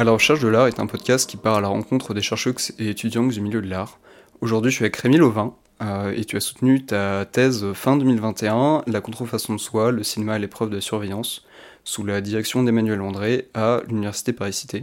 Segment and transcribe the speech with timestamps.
[0.00, 2.54] À la recherche de l'art est un podcast qui part à la rencontre des chercheurs
[2.78, 3.98] et étudiants du milieu de l'art.
[4.40, 8.84] Aujourd'hui, je suis avec Rémi Lovin euh, et tu as soutenu ta thèse fin 2021,
[8.86, 11.44] La contrefaçon de soi, le cinéma à l'épreuve de surveillance,
[11.84, 14.80] sous la direction d'Emmanuel André à l'Université Paris-Cité.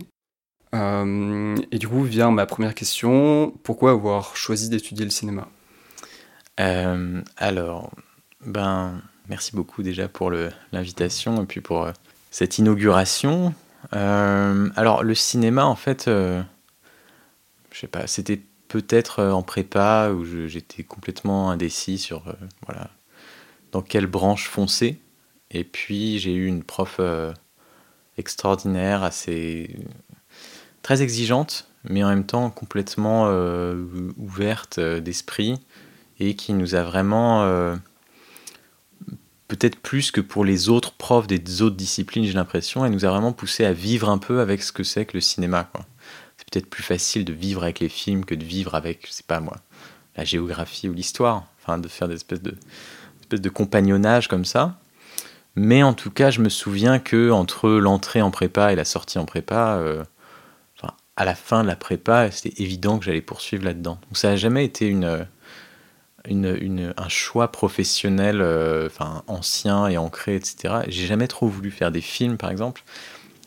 [0.76, 5.48] Euh, et du coup vient ma première question, pourquoi avoir choisi d'étudier le cinéma?
[6.60, 7.90] Euh, Alors,
[8.46, 10.32] ben, merci beaucoup déjà pour
[10.72, 11.88] l'invitation et puis pour
[12.30, 13.56] cette inauguration.
[13.94, 16.42] Euh, alors le cinéma, en fait, euh,
[17.72, 22.24] je sais pas, c'était peut-être euh, en prépa où j'étais complètement indécis sur
[22.66, 22.90] voilà
[23.72, 25.00] dans quelle branche foncer.
[25.52, 27.00] Et puis j'ai eu une prof
[28.18, 29.80] extraordinaire, assez
[30.82, 33.32] très exigeante, mais en même temps complètement
[34.18, 35.60] ouverte d'esprit
[36.20, 37.78] et qui nous a vraiment
[39.48, 43.10] peut-être plus que pour les autres profs des autres disciplines, j'ai l'impression, elle nous a
[43.10, 45.70] vraiment poussé à vivre un peu avec ce que c'est que le cinéma.
[46.38, 49.24] C'est peut-être plus facile de vivre avec les films que de vivre avec, je sais
[49.26, 49.58] pas moi,
[50.16, 51.46] la géographie ou l'histoire.
[51.62, 52.56] Enfin, de faire des espèces de,
[53.22, 54.80] espèces de compagnonnage comme ça.
[55.56, 59.18] Mais en tout cas, je me souviens que entre l'entrée en prépa et la sortie
[59.18, 60.04] en prépa, euh,
[61.18, 64.00] à la fin de la prépa, c'était évident que j'allais poursuivre là-dedans.
[64.04, 65.28] Donc ça n'a jamais été une
[66.26, 68.90] une, un choix professionnel euh,
[69.28, 70.82] ancien et ancré, etc.
[70.88, 72.84] J'ai jamais trop voulu faire des films, par exemple,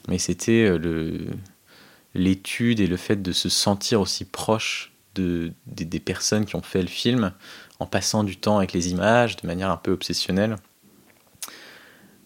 [0.08, 1.26] mais c'était euh, le
[2.14, 6.82] l'étude et le fait de se sentir aussi proche de, des, personnes qui ont fait
[6.82, 7.32] le film
[7.78, 10.56] en passant du temps avec les images de manière un peu obsessionnelle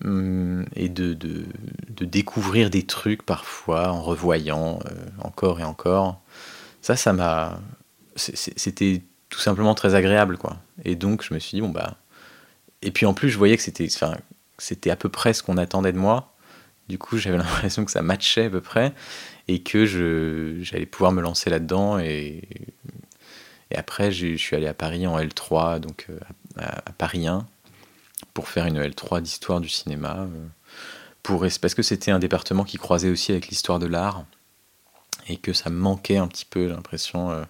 [0.02, 1.44] hum, et de, de,
[1.90, 6.20] de découvrir des trucs parfois en revoyant euh, encore et encore.
[6.80, 7.60] Ça, ça m'a.
[8.16, 9.02] C'était
[9.34, 10.58] tout simplement très agréable, quoi.
[10.84, 11.96] Et donc, je me suis dit, bon, bah.
[12.82, 14.16] Et puis en plus, je voyais que c'était, enfin,
[14.58, 16.32] c'était à peu près ce qu'on attendait de moi.
[16.88, 18.92] Du coup, j'avais l'impression que ça matchait à peu près
[19.48, 21.98] et que je, j'allais pouvoir me lancer là-dedans.
[21.98, 22.42] Et,
[23.72, 26.18] et après, je suis allé à Paris en L3, donc euh,
[26.56, 27.44] à, Paris 1,
[28.34, 30.28] pour faire une L3 d'histoire du cinéma.
[30.30, 30.46] Euh,
[31.24, 34.26] pour, parce que c'était un département qui croisait aussi avec l'histoire de l'art
[35.26, 37.44] et que ça manquait un petit peu, l'impression.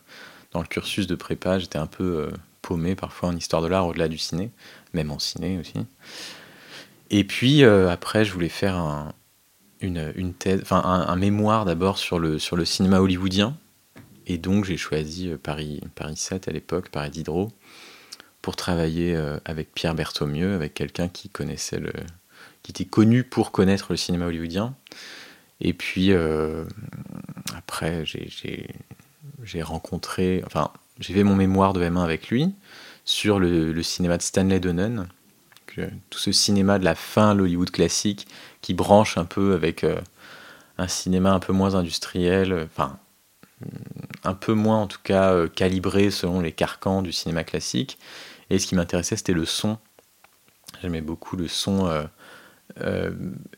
[0.54, 2.30] Dans le cursus de prépa, j'étais un peu euh,
[2.62, 4.52] paumé parfois en histoire de l'art au-delà du ciné,
[4.92, 5.74] même en ciné aussi.
[7.10, 9.12] Et puis euh, après, je voulais faire un,
[9.80, 13.56] une, une thèse, enfin un, mémoire d'abord sur le, sur le cinéma hollywoodien.
[14.28, 17.50] Et donc j'ai choisi euh, Paris, Paris 7 à l'époque, Paris Diderot,
[18.40, 19.16] pour travailler
[19.46, 21.92] avec Pierre Berthomieux, avec quelqu'un qui connaissait le,
[22.62, 24.76] qui était connu pour connaître le cinéma hollywoodien.
[25.60, 26.12] Et puis
[27.54, 28.68] après, j'ai
[29.44, 32.54] j'ai rencontré, enfin, j'ai fait mon mémoire de M1 avec lui
[33.04, 35.08] sur le, cinéma de Stanley Donen,
[36.10, 38.26] tout ce cinéma de la fin, l'Hollywood classique,
[38.60, 40.00] qui branche un peu avec euh,
[40.78, 42.98] un cinéma un peu moins industriel, enfin,
[44.22, 47.98] un peu moins en tout cas euh, calibré selon les carcans du cinéma classique.
[48.50, 49.78] Et ce qui m'intéressait, c'était le son.
[50.80, 51.86] J'aimais beaucoup le son,
[52.80, 53.10] euh,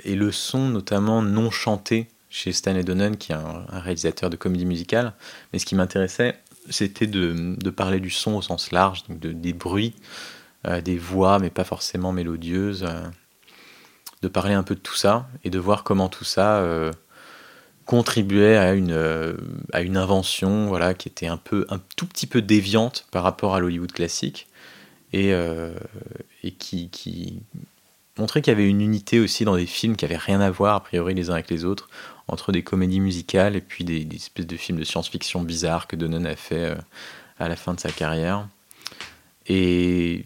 [0.04, 4.66] et le son notamment non chanté chez Stanley Donen, qui est un, réalisateur de comédie
[4.66, 5.14] musicale.
[5.52, 6.38] Mais ce qui m'intéressait,
[6.70, 9.94] c'était de, parler du son au sens large, donc de, des bruits,
[10.66, 13.02] euh, des voix, mais pas forcément mélodieuses, euh,
[14.22, 16.90] de parler un peu de tout ça et de voir comment tout ça euh,
[17.84, 19.36] contribuait à une,
[19.72, 23.54] à une invention voilà, qui était un, peu, un tout petit peu déviante par rapport
[23.54, 24.48] à l'Hollywood classique
[25.12, 25.30] et,
[26.42, 27.42] et qui, qui
[28.18, 30.76] montrait qu'il y avait une unité aussi dans des films qui n'avaient rien à voir
[30.76, 31.88] a priori les uns avec les autres
[32.28, 36.26] entre des comédies musicales et puis des, espèces de films de science-fiction bizarres que Donen
[36.26, 36.76] a fait euh,
[37.38, 38.48] à la fin de sa carrière.
[39.46, 40.24] Et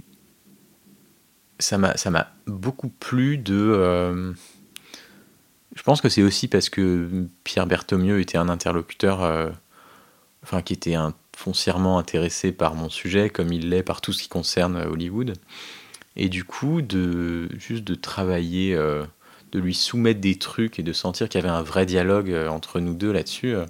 [1.58, 3.54] ça m'a beaucoup plu de...
[3.54, 4.32] Euh,
[5.75, 9.50] je pense que c'est aussi parce que Pierre Berthomieux était un interlocuteur euh,
[10.42, 10.96] enfin, qui était
[11.37, 15.34] foncièrement intéressé par mon sujet, comme il l'est par tout ce qui concerne Hollywood.
[16.20, 18.76] Et du coup, de, juste de travailler
[19.52, 22.49] de lui soumettre des trucs et de sentir qu'il y avait un vrai dialogue euh,
[22.49, 23.67] entre nous deux là-dessus, euh,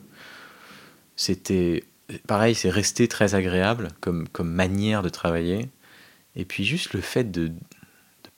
[1.17, 1.85] c'était
[2.27, 5.69] pareil, c'est resté très agréable comme, comme manière de travailler.
[6.37, 7.53] Et puis juste le fait de,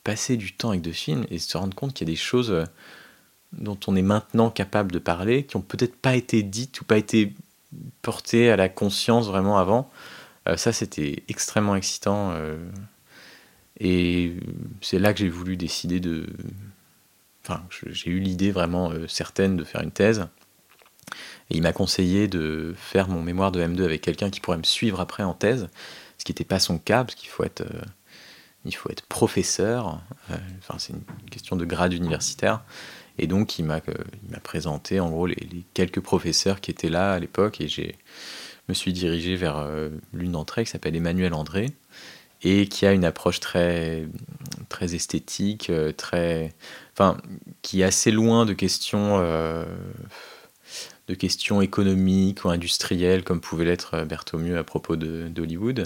[0.04, 0.94] passer du temps avec deux
[1.30, 2.64] et se rendre compte qu'il y a des choses euh,
[3.52, 6.98] dont on est maintenant capable de parler, qui ont peut-être pas été dites ou pas
[6.98, 7.34] été
[8.02, 9.90] portées à la conscience vraiment avant.
[10.56, 12.34] ça, c'était extrêmement excitant.
[13.84, 14.32] Et
[14.80, 16.28] c'est là que j'ai voulu décider de,
[17.44, 20.28] enfin, j'ai eu l'idée vraiment euh, certaine de faire une thèse.
[21.50, 24.62] Et il m'a conseillé de faire mon mémoire de M2 avec quelqu'un qui pourrait me
[24.62, 25.68] suivre après en thèse,
[26.16, 27.82] ce qui n'était pas son cas, parce qu'il faut être, euh,
[28.64, 30.00] il faut être professeur.
[30.30, 32.62] Euh, enfin, c'est une question de grade universitaire.
[33.18, 33.80] Et donc, il m'a
[34.44, 37.82] présenté en gros les, quelques professeurs qui étaient là à l'époque, et je
[38.68, 39.68] me suis dirigé vers
[40.14, 41.74] l'une d'entre elles qui s'appelle Emmanuel André,
[42.42, 44.08] et qui a une approche très,
[44.68, 46.54] très esthétique, très,
[46.92, 47.18] enfin,
[47.62, 49.20] qui est assez loin de questions
[51.08, 55.84] de questions économiques ou industrielles, comme pouvait l'être euh, Berthomieux à propos d'Hollywood,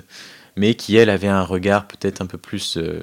[0.57, 3.03] mais qui, elle, avait un regard peut-être un peu plus euh,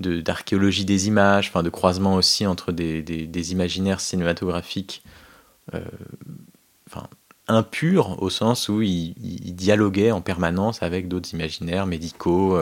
[0.00, 5.02] d'archéologie des images, enfin, de croisement aussi entre des, des, imaginaires cinématographiques
[5.74, 5.80] euh,
[7.52, 9.14] impurs, au sens où il,
[9.54, 12.58] dialoguait en permanence avec d'autres imaginaires médicaux,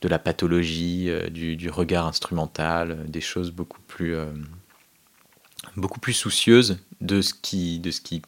[0.00, 4.16] de la pathologie, du, du, regard instrumental, des choses beaucoup plus
[5.76, 8.22] beaucoup plus soucieuse de ce qui, de ce qui,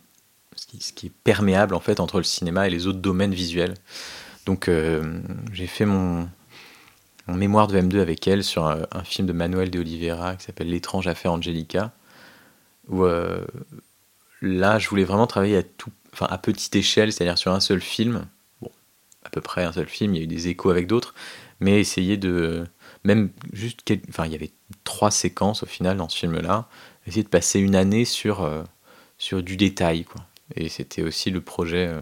[0.56, 3.74] ce qui, est perméable en fait entre le cinéma et les autres domaines visuels.
[4.46, 5.20] Donc euh,
[5.52, 6.28] j'ai fait mon,
[7.28, 11.06] mémoire de M2 avec elle sur un, film de Manuel de Oliveira qui s'appelle L'étrange
[11.06, 11.92] affaire Angelica,
[12.88, 13.44] où euh,
[14.42, 17.80] là je voulais vraiment travailler à, tout, enfin, à petite échelle, c'est-à-dire sur un seul
[17.80, 18.26] film,
[18.60, 18.70] bon,
[19.24, 21.14] à peu près un seul film, il y a eu des échos avec d'autres,
[21.60, 22.66] mais essayer de
[23.04, 24.52] même juste, enfin il y avait
[24.82, 26.68] trois séquences au final dans ce film-là,
[27.06, 28.62] essayer de passer une année sur, euh,
[29.18, 30.04] sur du détail.
[30.04, 30.22] Quoi.
[30.56, 32.00] Et c'était aussi le projet, euh,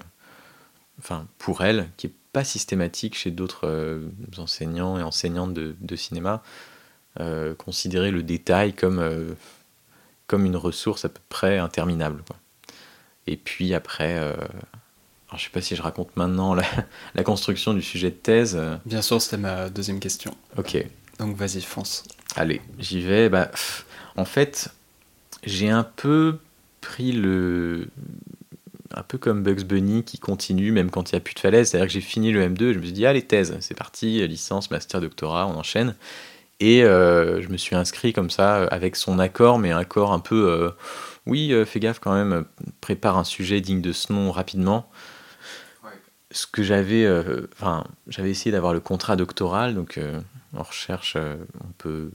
[0.98, 4.08] enfin, pour elle, qui n'est pas systématique chez d'autres euh,
[4.38, 6.42] enseignants et enseignantes de cinéma,
[7.58, 9.36] considérer le détail comme,
[10.26, 12.22] comme une ressource à peu près interminable.
[12.26, 12.36] Quoi.
[13.26, 14.38] Et puis après, alors
[15.30, 16.64] je ne sais pas si je raconte maintenant la,
[17.14, 18.60] la, construction du sujet de thèse.
[18.84, 20.36] Bien sûr, c'était ma deuxième question.
[20.56, 20.84] Ok.
[21.18, 22.04] Donc vas-y, fonce.
[22.36, 23.28] Allez, j'y vais.
[23.28, 23.50] Bah,
[24.16, 24.70] en fait,
[25.44, 26.38] j'ai un peu
[26.80, 27.88] pris le.
[28.94, 31.70] Un peu comme Bugs Bunny qui continue même quand il n'y a plus de falaise.
[31.70, 34.26] C'est-à-dire que j'ai fini le M2 et je me suis dit, allez, thèse, c'est parti,
[34.28, 35.94] licence, master, doctorat, on enchaîne.
[36.62, 40.20] Et euh, je me suis inscrit comme ça avec son accord, mais un accord un
[40.20, 40.48] peu.
[40.48, 40.70] Euh,
[41.26, 42.44] oui, euh, fais gaffe quand même,
[42.80, 44.88] prépare un sujet digne de ce nom rapidement.
[46.30, 47.06] Ce que j'avais.
[47.54, 49.98] Enfin, j'avais essayé d'avoir le contrat doctoral, donc
[50.56, 52.10] en recherche, on peut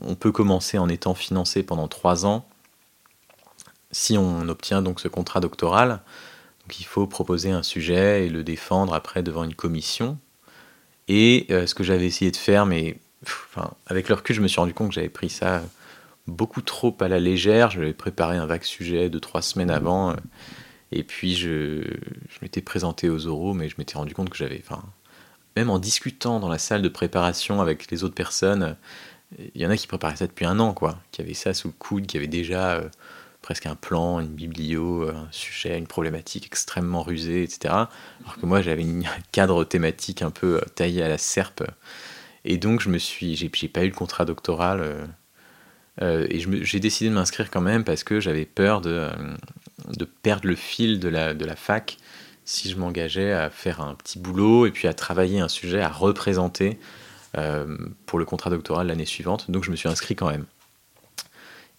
[0.00, 2.48] on peut commencer en étant financé pendant trois ans
[3.90, 6.00] si on obtient donc ce contrat doctoral,
[6.62, 10.18] donc il faut proposer un sujet et le défendre après devant une commission.
[11.08, 14.48] Et euh, ce que j'avais essayé de faire, mais enfin, avec le recul, je me
[14.48, 15.62] suis rendu compte que j'avais pris ça
[16.26, 17.70] beaucoup trop à la légère.
[17.70, 20.10] J'avais préparé un vague sujet de trois semaines avant.
[20.10, 20.16] Euh,
[20.92, 21.82] et puis je,
[22.42, 24.62] m'étais présenté aux oraux, mais je m'étais rendu compte que j'avais.
[24.64, 24.82] Enfin,
[25.56, 28.76] même en discutant dans la salle de préparation avec les autres personnes,
[29.54, 31.68] il y en a qui préparaient ça depuis un an, quoi, qui avaient ça sous
[31.68, 32.72] le coude, qui avaient déjà.
[32.74, 32.88] Euh,
[33.42, 37.74] presque un plan, une biblio, un sujet, une problématique extrêmement rusée, etc.
[38.20, 39.02] Alors que moi, j'avais un
[39.32, 41.64] cadre thématique un peu euh, taillé à la serpe.
[42.44, 44.80] Et donc, je me suis, j'ai, pas eu le contrat doctoral.
[44.80, 45.06] Euh,
[46.00, 49.08] euh, et j'ai décidé de m'inscrire quand même parce que j'avais peur de,
[49.88, 51.98] de perdre le fil de la, de la fac
[52.44, 55.88] si je m'engageais à faire un petit boulot et puis à travailler un sujet, à
[55.88, 56.78] représenter
[58.04, 59.50] pour le contrat doctoral l'année suivante.
[59.50, 60.44] Donc, je me suis inscrit quand même.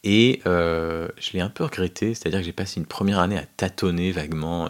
[0.04, 3.46] Et euh, je l'ai un peu regretté, c'est-à-dire que j'ai passé une première année à
[3.46, 4.70] tâtonner vaguement,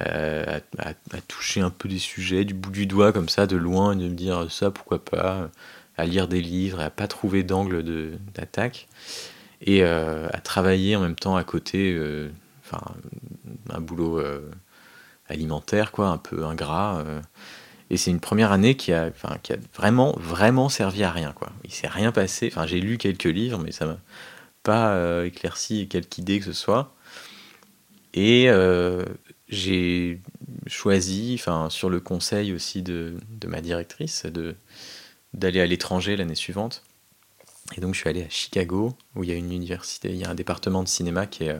[0.00, 3.92] euh, à, toucher un peu des sujets du bout du doigt comme ça, de loin,
[3.92, 5.50] et de me dire ça, pourquoi pas,
[5.96, 7.82] à lire des livres et à pas trouver d'angle
[8.34, 8.88] d'attaque,
[9.60, 11.98] et euh, à travailler en même temps à côté,
[12.64, 12.82] enfin,
[13.70, 14.22] un boulot
[15.28, 17.04] alimentaire, quoi, un peu ingrat.
[17.90, 21.32] Et c'est une première année qui a, enfin, qui a vraiment, vraiment servi à rien.
[21.32, 21.50] Quoi.
[21.64, 22.50] Il s'est rien passé.
[22.52, 23.98] Enfin, j'ai lu quelques livres, mais ça m'a
[24.62, 26.94] pas euh, éclairci quelque idée que ce soit.
[28.12, 29.04] Et euh,
[29.48, 30.20] j'ai
[30.66, 34.26] choisi, enfin, sur le conseil aussi de, ma directrice,
[35.34, 36.82] d'aller à l'étranger l'année suivante.
[37.76, 40.24] Et donc, je suis allé à Chicago, où il y a une université, il y
[40.24, 41.58] a un département de cinéma qui est euh,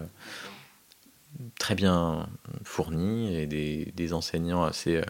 [1.59, 2.29] très bien
[2.65, 5.03] fourni et des, des enseignants assez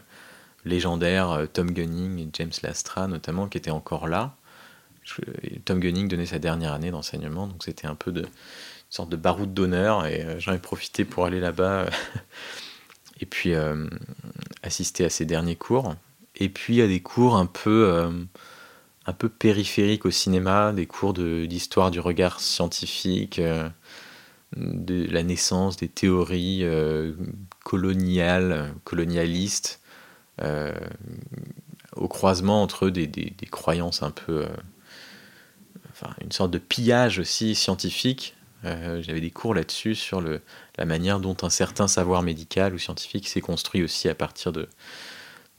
[0.65, 4.37] légendaires, euh, Tom Gunning et James Lastra notamment, qui étaient encore là.
[5.65, 8.27] Tom Gunning donnait sa dernière année d'enseignement, donc c'était un peu de, une
[8.91, 11.89] sorte de baroud d'honneur, et euh, j'en ai profité pour aller là-bas
[13.21, 13.87] et puis euh,
[14.63, 15.95] assister à ses derniers cours.
[16.37, 18.09] Et puis à des cours un peu,
[19.07, 23.41] un peu périphériques au cinéma, des cours d'histoire du regard scientifique,
[24.57, 26.65] de la naissance des théories
[27.65, 29.81] coloniales, colonialistes,
[30.43, 30.73] euh,
[31.97, 34.45] au croisement entre des, des, croyances un peu.
[34.45, 34.49] Euh,
[35.91, 38.37] enfin, une sorte de pillage aussi scientifique.
[38.65, 40.41] Euh, j'avais des cours là-dessus sur le,
[40.79, 44.69] la manière dont un certain savoir médical ou scientifique s'est construit aussi à partir de,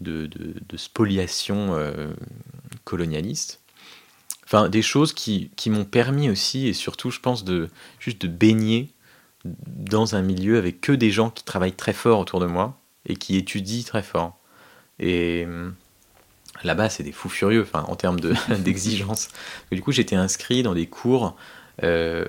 [0.02, 1.76] de, de, spoliation
[2.86, 3.60] colonialiste.
[4.46, 8.28] Enfin, des choses qui, qui m'ont permis aussi, et surtout, je pense, de juste de
[8.28, 8.94] baigner
[9.46, 13.16] dans un milieu avec que des gens qui travaillent très fort autour de moi et
[13.16, 14.38] qui étudient très fort.
[15.00, 15.76] Et hum,
[16.64, 18.20] là-bas, c'est des fous furieux enfin, en termes
[18.60, 19.30] d'exigence.
[19.72, 21.36] du coup, j'étais inscrit dans des cours,
[21.84, 22.26] euh,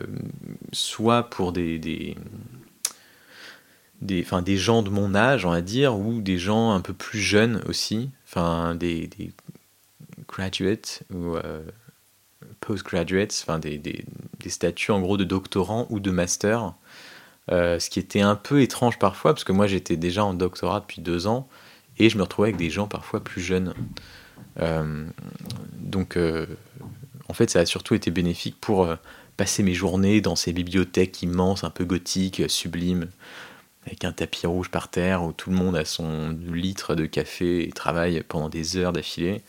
[0.73, 2.17] soit pour des, des,
[4.01, 6.95] des, enfin, des gens de mon âge, on va dire, ou des gens un peu
[6.95, 9.11] plus jeunes aussi, enfin, des,
[10.29, 11.63] graduates ou euh,
[12.61, 14.05] postgraduates, enfin, des, des,
[14.39, 16.75] des, statuts en gros de doctorants ou de master.
[17.51, 20.81] Euh, ce qui était un peu étrange parfois, parce que moi j'étais déjà en doctorat
[20.81, 21.49] depuis deux ans,
[21.99, 23.75] et je me retrouvais avec des gens parfois plus jeunes.
[24.61, 25.05] Euh,
[25.75, 26.47] donc, euh,
[27.29, 28.89] en fait, ça a surtout été bénéfique pour
[29.37, 33.09] passer mes journées dans ces bibliothèques immenses, un peu gothiques, sublimes,
[33.87, 37.67] avec un tapis rouge par terre où tout le monde a son litre de café
[37.67, 39.43] et travaille pendant des heures d'affilée.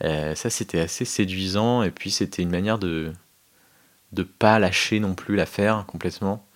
[0.00, 3.12] ça, c'était assez séduisant, et puis c'était une manière de
[4.12, 6.46] ne pas lâcher non plus l'affaire complètement,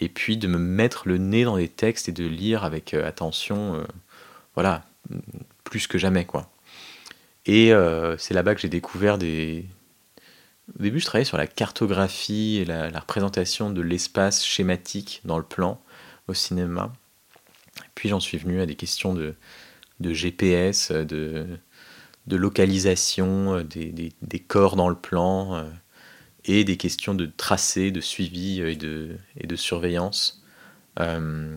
[0.00, 3.86] et puis de me mettre le nez dans les textes et de lire avec attention
[4.54, 4.84] voilà,
[5.64, 6.50] plus que jamais, quoi.
[7.46, 9.64] Et euh, c'est là-bas que j'ai découvert des.
[10.78, 15.44] Au début, je travaillais sur la cartographie et la, représentation de l'espace schématique dans le
[15.44, 15.80] plan
[16.30, 16.92] au cinéma.
[17.94, 19.34] Puis j'en suis venu à des questions de,
[20.00, 21.58] GPS, de,
[22.28, 25.70] localisation des, corps dans le plan euh,
[26.44, 30.42] et des questions de tracé, de suivi et de, et de surveillance.
[30.98, 31.56] Euh,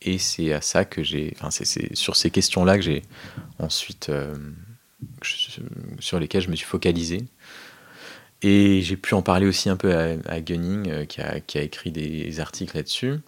[0.00, 3.02] et c'est à ça que j'ai, enfin c'est sur ces questions-là que j'ai
[3.58, 4.34] ensuite, euh,
[6.00, 7.24] sur lesquelles je me suis focalisé.
[8.42, 12.40] Et j'ai pu en parler aussi un peu à, Gunning, euh, qui, a, écrit des
[12.40, 13.20] articles là-dessus.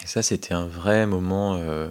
[0.00, 1.88] Et ça, c'était un vrai moment euh,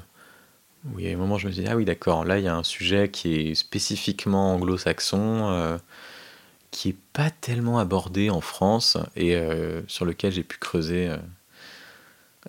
[0.85, 2.39] où il y a un moment où je me suis dit, ah oui, d'accord, là,
[2.39, 5.79] il y a un sujet qui est spécifiquement anglo-saxon,
[6.71, 9.37] qui n'est pas tellement abordé en France, et
[9.87, 11.11] sur lequel j'ai pu creuser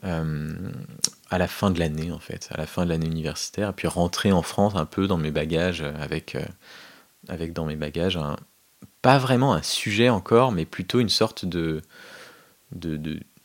[0.04, 0.48] euh,
[1.28, 3.88] à la fin de l'année en fait, à la fin de l'année universitaire, et puis
[3.88, 6.44] rentrer en France un peu dans mes bagages avec, euh,
[7.28, 8.18] avec dans mes bagages
[9.02, 11.82] pas vraiment un sujet encore, mais plutôt une sorte de,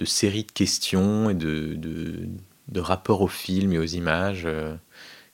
[0.06, 2.28] série de questions et de, de,
[2.68, 4.76] de rapport au film et aux images euh,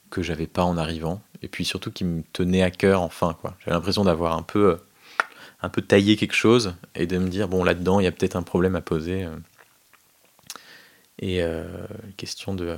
[0.09, 3.55] que j'avais pas en arrivant, et puis surtout qui me tenait à cœur enfin quoi.
[3.59, 4.77] J'avais l'impression d'avoir un peu
[5.61, 8.35] un peu taillé quelque chose et de me dire bon là-dedans il y a peut-être
[8.35, 9.27] un problème à poser.
[11.19, 11.63] Et euh,
[12.17, 12.77] question de euh,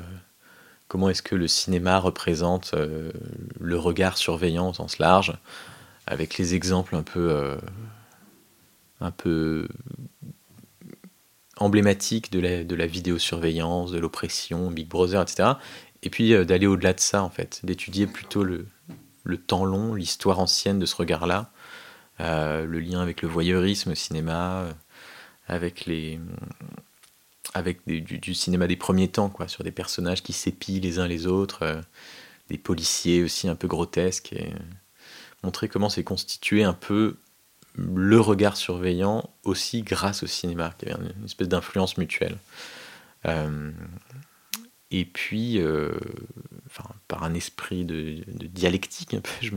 [0.88, 3.12] comment est-ce que le cinéma représente euh,
[3.60, 5.34] le regard surveillant au sens large,
[6.06, 7.58] avec les exemples un peu,
[9.02, 9.68] un peu
[11.58, 15.54] emblématiques de la, vidéosurveillance, de l'oppression, Big Brother, etc.
[16.04, 18.68] Et puis d'aller au-delà de ça, en fait, d'étudier plutôt le,
[19.48, 21.52] temps long, l'histoire ancienne de ce regard-là,
[22.20, 24.68] le lien avec le voyeurisme au cinéma,
[25.48, 26.20] avec les,
[27.56, 31.26] avec du, cinéma des premiers temps, quoi, sur des personnages qui s'épient les uns les
[31.26, 31.82] autres, euh,
[32.50, 34.60] des policiers aussi un peu grotesques, et euh,
[35.42, 37.16] montrer comment s'est constitué un peu
[37.78, 42.38] le regard surveillant aussi grâce au cinéma, qui avait une espèce d'influence mutuelle.
[43.26, 43.72] Euh,
[44.92, 45.60] et puis,
[46.68, 49.52] enfin, par un esprit de, dialectique, je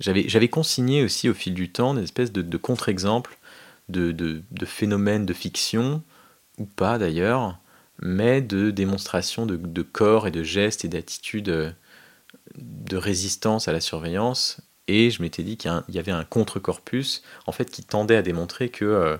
[0.00, 3.38] j'avais, consigné aussi au fil du temps des espèces de, contre-exemples
[3.90, 6.02] de, de, phénomènes de fiction
[6.58, 7.58] ou pas d'ailleurs,
[8.00, 11.70] mais de démonstration de, corps et de gestes et d'attitudes euh,
[12.56, 14.60] de résistance à la surveillance.
[14.92, 18.70] Et je m'étais dit qu'il y avait un contre-corpus en fait qui tendait à démontrer
[18.70, 19.16] que euh,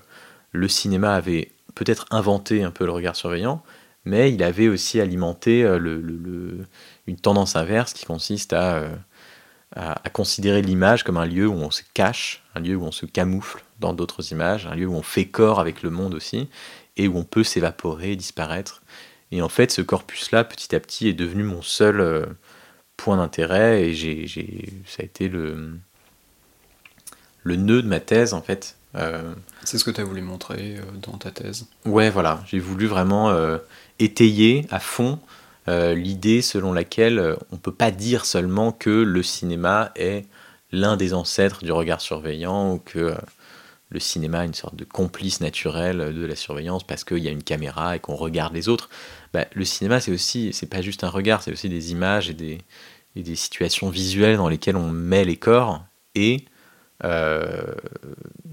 [0.51, 3.63] le cinéma avait peut-être inventé un peu le regard surveillant,
[4.05, 6.59] mais il avait aussi alimenté euh,
[7.07, 8.89] une tendance inverse qui consiste à,
[9.77, 13.07] à considérer l'image comme un lieu où on se cache, un lieu où on se
[13.07, 16.49] camoufle dans d'autres images, un lieu où on fait corps avec le monde aussi,
[16.97, 18.83] et où on peut s'évaporer, disparaître.
[19.31, 22.27] Et en fait, ce corpus-là, petit à petit, est devenu mon seul euh,
[23.01, 24.27] point d'intérêt, et j'ai,
[24.87, 25.79] ça a été le,
[27.43, 28.77] le nœud de ma thèse, en fait.
[28.97, 29.33] Euh,
[29.65, 32.43] c'est ce que tu as voulu montrer euh, dans ta thèse Ouais, voilà.
[32.47, 33.35] J'ai voulu vraiment
[33.99, 35.19] étayer à fond
[35.69, 40.27] l'idée selon laquelle on ne peut pas dire seulement que le cinéma est
[40.73, 43.15] l'un des ancêtres du regard surveillant ou que
[43.91, 47.43] le cinéma une sorte de complice naturel de la surveillance parce qu'il y a une
[47.43, 48.89] caméra et qu'on regarde les autres.
[49.33, 52.35] Bah, le cinéma, c'est aussi, c'est pas juste un regard, c'est aussi des images et
[52.35, 55.85] des, situations visuelles dans lesquelles on met les corps.
[56.15, 56.45] Et
[57.05, 57.75] euh,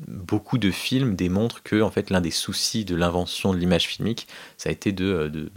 [0.07, 4.27] beaucoup de films démontrent que en fait, l'un des soucis de l'invention de l'image filmique,
[4.57, 5.51] ça a été de, de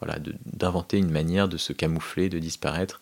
[0.00, 3.00] voilà, d'inventer une manière de se camoufler, de disparaître,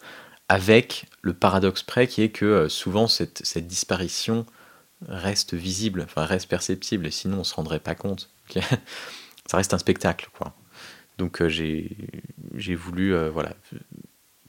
[0.49, 4.47] avec le paradoxe près qui est que euh, souvent cette, disparition
[5.09, 8.31] reste visible, enfin reste perceptible, sinon on se rendrait pas compte.
[9.47, 10.55] ça reste un spectacle, quoi.
[11.19, 13.53] Donc euh, j'ai voulu euh, voilà,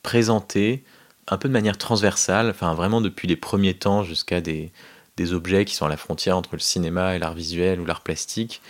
[0.03, 0.83] présenter
[1.27, 4.71] un peu de manière transversale, enfin vraiment depuis les premiers temps jusqu'à des,
[5.17, 8.01] des, objets qui sont à la frontière entre le cinéma et l'art visuel ou l'art
[8.01, 8.61] plastique,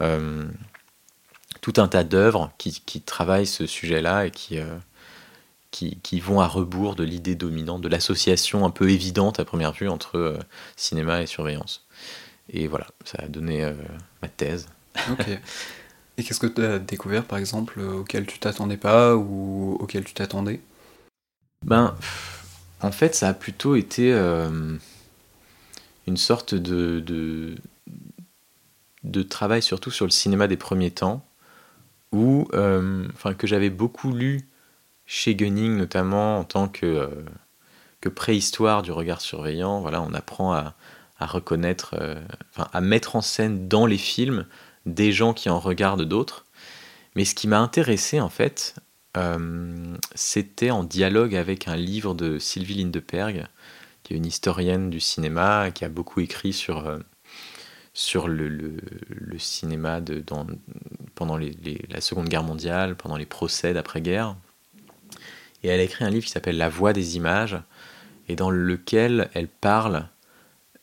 [0.00, 0.44] euh,
[1.60, 4.58] tout un tas d'œuvres qui, qui, travaillent ce sujet-là et qui,
[5.70, 9.72] qui, qui, vont à rebours de l'idée dominante, de l'association un peu évidente à première
[9.72, 10.38] vue entre
[10.76, 11.86] cinéma et surveillance.
[12.50, 13.72] Et voilà, ça a donné
[14.20, 14.68] ma thèse.
[16.18, 20.04] Et qu'est-ce que tu as découvert, par exemple, euh, auquel tu t'attendais pas ou auquel
[20.04, 20.60] tu t'attendais?
[21.64, 21.96] Ben,
[22.80, 24.76] en fait, ça a plutôt été euh,
[26.06, 27.00] une sorte de,
[29.04, 31.24] de, travail, surtout sur le cinéma des premiers temps,
[32.12, 34.46] où, euh, que j'avais beaucoup lu
[35.06, 37.08] chez Gunning, notamment en tant que,
[38.02, 39.80] que préhistoire du regard surveillant.
[39.80, 40.74] Voilà, on apprend à,
[41.18, 41.94] à reconnaître,
[42.56, 44.46] à mettre en scène dans les films
[44.86, 46.44] des gens qui en regardent d'autres.
[47.14, 48.74] Mais ce qui m'a intéressé, en fait,
[49.16, 53.46] euh, c'était en dialogue avec un livre de Sylvie Lindeperg,
[54.02, 56.98] qui est une historienne du cinéma, qui a beaucoup écrit sur, euh,
[57.92, 58.78] sur le,
[59.38, 60.24] cinéma de,
[61.14, 64.36] pendant la Seconde Guerre mondiale, pendant les procès d'après-guerre.
[65.62, 67.58] Et elle a écrit un livre qui s'appelle La voix des images,
[68.28, 70.08] et dans lequel elle parle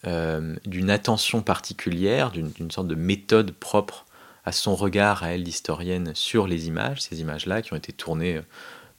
[0.08, 4.06] euh, d'une attention particulière, d'une sorte de méthode propre
[4.46, 8.38] à son regard, à elle d'historienne, sur les images, ces images-là qui ont été tournées
[8.38, 8.42] euh,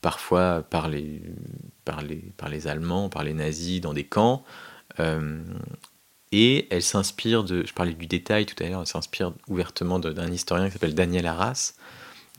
[0.03, 1.23] parfois par les,
[1.87, 4.45] par, les, par les Allemands, par les nazis dans des camps.
[4.99, 5.43] Euh,
[6.33, 10.31] et elle s'inspire de, je parlais du détail tout à l'heure, elle s'inspire ouvertement d'un
[10.31, 11.73] historien qui s'appelle Daniel Arras,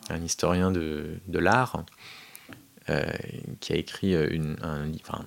[0.10, 1.84] un historien de, de l'art,
[3.60, 5.26] qui a écrit une, un, enfin,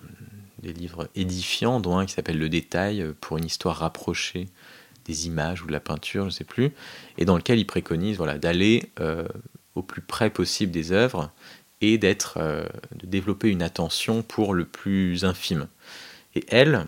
[0.64, 4.48] des livres édifiants, dont un qui s'appelle Le détail euh, pour une histoire rapprochée
[5.05, 6.72] des images ou de la peinture, je ne sais plus,
[7.18, 9.29] et dans lequel il préconise voilà, d'aller euh,
[9.74, 11.31] au plus près possible des œuvres
[11.83, 12.64] et d'être, euh,
[12.96, 15.68] de développer une attention pour le plus infime.
[16.35, 16.87] Et elle,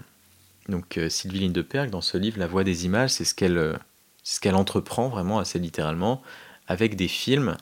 [0.68, 3.78] donc Sylvie Lindeperg, dans ce livre La voix des images, c'est ce qu'elle,
[4.22, 6.22] ce qu'elle entreprend vraiment assez littéralement
[6.66, 7.56] avec des films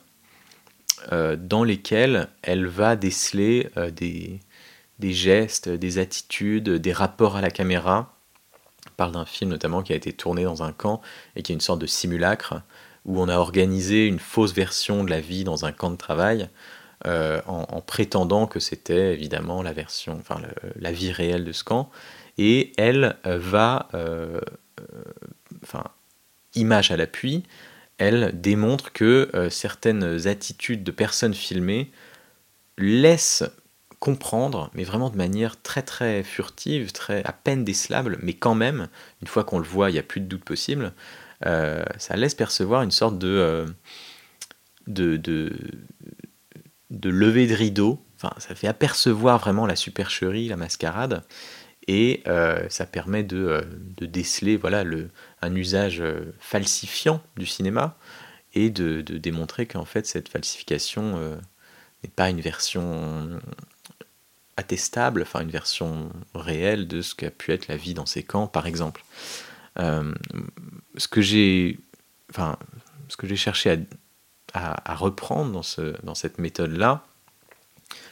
[1.11, 4.39] dans lesquels elle va déceler des,
[4.99, 8.13] des gestes, des attitudes, des rapports à la caméra.
[8.87, 11.01] On parle d'un film notamment qui a été tourné dans un camp
[11.35, 12.61] et qui est une sorte de simulacre
[13.05, 16.49] où on a organisé une fausse version de la vie dans un camp de travail
[17.05, 20.41] euh, en, prétendant que c'était évidemment la version, enfin
[20.75, 21.91] la vie réelle de ce camp.
[22.37, 24.41] Et elle euh, va, euh,
[25.63, 25.83] enfin,
[26.55, 27.43] image à l'appui,
[27.97, 31.91] elle démontre que certaines attitudes de personnes filmées
[32.77, 33.43] laissent
[33.99, 38.87] comprendre, mais vraiment de manière très très furtive, très à peine décelable, mais quand même,
[39.21, 40.93] une fois qu'on le voit, il n'y a plus de doute possible,
[41.45, 43.65] euh, ça laisse percevoir une sorte de, euh,
[44.87, 45.53] de, de,
[46.89, 51.23] de levée de rideau, enfin, ça fait apercevoir vraiment la supercherie, la mascarade,
[51.87, 53.63] et euh, ça permet de,
[53.97, 56.03] de, déceler voilà, le, un usage
[56.39, 57.97] falsifiant du cinéma,
[58.53, 61.19] et de, de démontrer qu'en fait cette falsification
[62.03, 63.39] n'est pas une version
[64.57, 68.47] attestable, enfin une version réelle de ce qu'a pu être la vie dans ces camps,
[68.47, 69.03] par exemple.
[69.79, 70.13] Euh,
[70.97, 71.79] ce que j'ai,
[72.29, 72.57] enfin,
[73.09, 73.85] ce que j'ai cherché
[74.53, 77.05] à, à, reprendre dans, ce, dans cette méthode-là,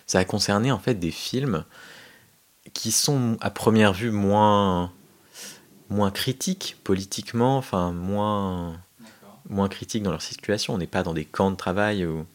[0.06, 1.64] ça a concerné en fait des films
[2.74, 4.92] qui sont à première vue moins,
[5.90, 8.82] moins critiques politiquement, enfin moins,
[9.50, 10.74] moins critiques dans leur situation.
[10.74, 12.26] On n'est pas dans des camps de travail ou,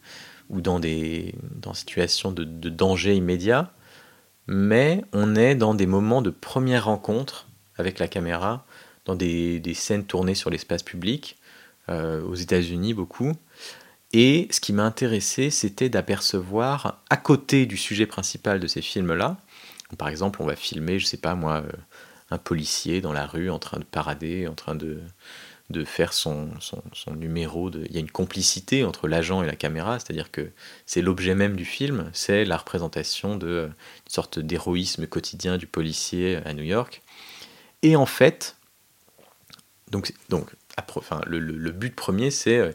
[0.49, 3.71] ou dans des dans situations de, de danger immédiat
[4.51, 8.65] mais on est dans des moments de première rencontre avec la caméra,
[9.05, 11.37] dans des, scènes tournées sur l'espace public,
[11.87, 13.33] euh, aux États-Unis beaucoup.
[14.11, 19.37] Et ce qui m'a intéressé, c'était d'apercevoir, à côté du sujet principal de ces films-là,
[19.99, 21.71] par exemple, on va filmer, je sais pas moi, euh,
[22.31, 24.99] un policier dans la rue en train de parader, en train de,
[25.69, 27.69] de faire son, son, numéro.
[27.69, 27.85] De...
[27.85, 30.49] Il y a une complicité entre l'agent et la caméra, c'est-à-dire que
[30.85, 33.67] c'est l'objet même du film, c'est la représentation d'une euh,
[34.07, 37.01] sorte d'héroïsme quotidien du policier à New York.
[37.81, 38.57] Et en fait,
[39.91, 40.51] donc, donc
[40.95, 42.71] enfin, le, le, but premier, c'est euh,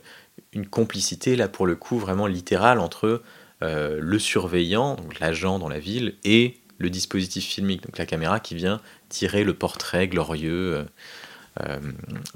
[0.52, 3.22] une complicité, là pour le coup, vraiment littérale entre
[3.62, 8.54] euh, le surveillant, l'agent dans la ville, et le dispositif filmique, donc la caméra qui
[8.54, 10.74] vient tirer le portrait glorieux.
[10.74, 10.84] Euh,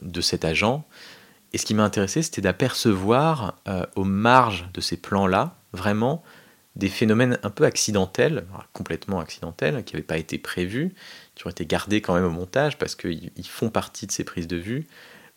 [0.03, 0.87] de cet agent.
[1.53, 6.23] Et ce qui m'a intéressé, c'était d'apercevoir euh, aux marges de ces plans-là, vraiment,
[6.77, 10.95] des phénomènes un peu accidentels, complètement accidentels, qui n'avaient pas été prévus,
[11.35, 14.47] qui ont été gardés quand même au montage parce qu'ils font partie de ces prises
[14.47, 14.87] de vue,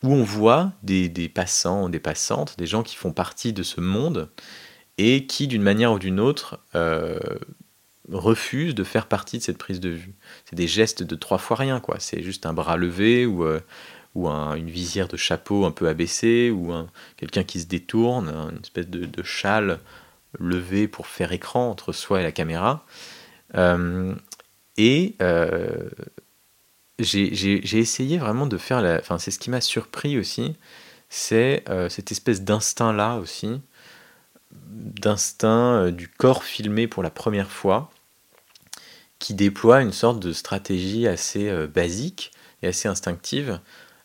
[0.04, 3.82] où on voit des, des passants, des passantes, des gens qui font partie de ce
[3.82, 4.30] monde
[4.98, 7.20] et qui, d'une manière ou d'une autre, euh,
[8.10, 10.14] refusent de faire partie de cette prise de vue.
[10.46, 11.98] C'est des gestes de trois fois rien, quoi.
[12.00, 13.60] C'est juste un bras levé ou, euh,
[14.16, 16.74] ou une visière de chapeau un peu abaissée ou
[17.18, 19.80] quelqu'un qui se détourne, une espèce de, châle
[20.40, 22.86] levé pour faire écran entre soi et la caméra.
[23.56, 24.16] Euh,
[24.78, 25.90] et euh,
[27.00, 28.98] j'ai essayé vraiment de faire la.
[29.00, 30.56] Enfin, c'est ce qui m'a surpris aussi,
[31.10, 33.62] c'est cette espèce d'instinct-là aussi,
[34.68, 37.92] d'instinct du corps filmé pour la première fois,
[39.22, 42.32] qui déploie une sorte de stratégie assez euh, basique
[42.64, 43.60] et assez instinctive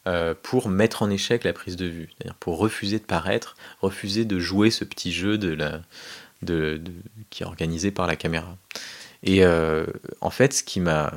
[0.07, 4.39] euh, pour mettre en échec la prise de vue, pour refuser de paraître, refuser de
[4.39, 5.39] jouer ce petit jeu
[7.31, 8.57] qui est organisé par la caméra.
[9.23, 9.87] Et euh,
[10.21, 11.11] en fait, ce qui m'a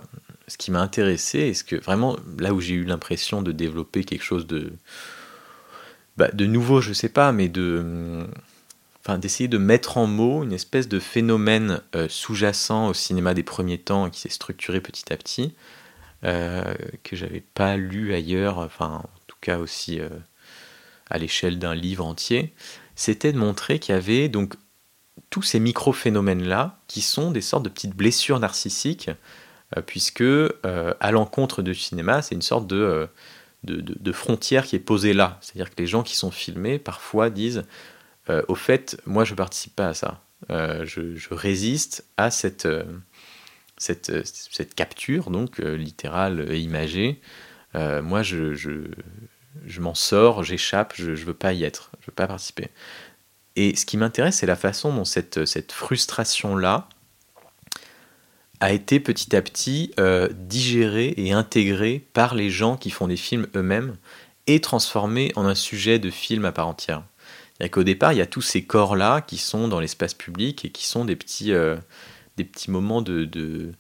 [0.74, 4.72] intéressé, et ce que vraiment là où j'ai eu l'impression de développer quelque chose de
[6.16, 8.26] bah, nouveau, je sais pas, mais de
[9.18, 13.78] d'essayer de mettre en mots une espèce de phénomène euh, sous-jacent au cinéma des premiers
[13.78, 15.56] temps qui s'est structuré petit à petit,
[16.26, 20.10] euh, que j'avais pas lu ailleurs, enfin en tout cas aussi euh,
[21.10, 22.54] à l'échelle d'un livre entier,
[22.96, 24.56] c'était de montrer qu'il y avait donc
[25.30, 29.10] tous ces micro-phénomènes-là qui sont des sortes de petites blessures narcissiques,
[29.86, 30.24] puisque
[30.64, 33.08] à l'encontre du cinéma, c'est une sorte de,
[33.64, 35.38] de, de, frontière qui est posée là.
[35.42, 37.64] C'est-à-dire que les gens qui sont filmés parfois disent
[38.30, 40.22] euh, au fait, moi je participe pas à ça.
[40.50, 42.86] Euh, je, résiste à cette, euh,
[43.78, 47.22] cette, capture, donc littérale et imagée.
[47.74, 52.28] moi je, je, m'en sors, j'échappe, je ne veux pas y être, je veux pas
[52.28, 52.68] participer.
[53.56, 56.88] Et ce qui m'intéresse, c'est la façon dont cette, cette frustration-là
[58.62, 59.94] a été petit à petit
[60.32, 63.98] digérée et intégrée par les gens qui font des films eux-mêmes
[64.48, 67.04] et transformée en un sujet de film à part entière.
[67.60, 70.70] C'est qu'au départ, il y a tous ces corps-là qui sont dans l'espace public et
[70.70, 71.78] qui sont des petits, euh,
[72.38, 73.74] des petits moments de,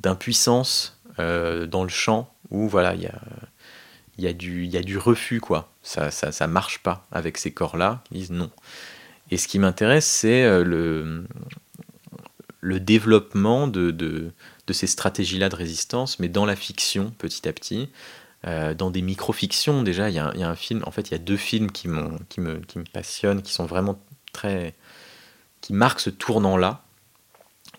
[0.00, 3.20] d'impuissance euh, dans le champ où voilà, il y a,
[4.18, 5.72] y, a du, y a du refus, quoi.
[5.82, 8.02] Ça, ça, ça marche pas avec ces corps-là.
[8.12, 8.50] Ils disent non.
[9.32, 11.26] Et ce qui m'intéresse, c'est euh, le,
[12.60, 14.30] le développement de, de,
[14.68, 17.88] de ces stratégies-là de résistance, mais dans la fiction, petit à petit,
[18.46, 19.82] euh, dans des micro-fictions.
[19.82, 21.88] Déjà, il y, a un film, en fait, il y a deux films qui,
[22.28, 24.00] qui, me, qui me passionnent, qui sont vraiment
[24.32, 24.74] très.
[25.60, 26.84] qui marquent ce tournant-là,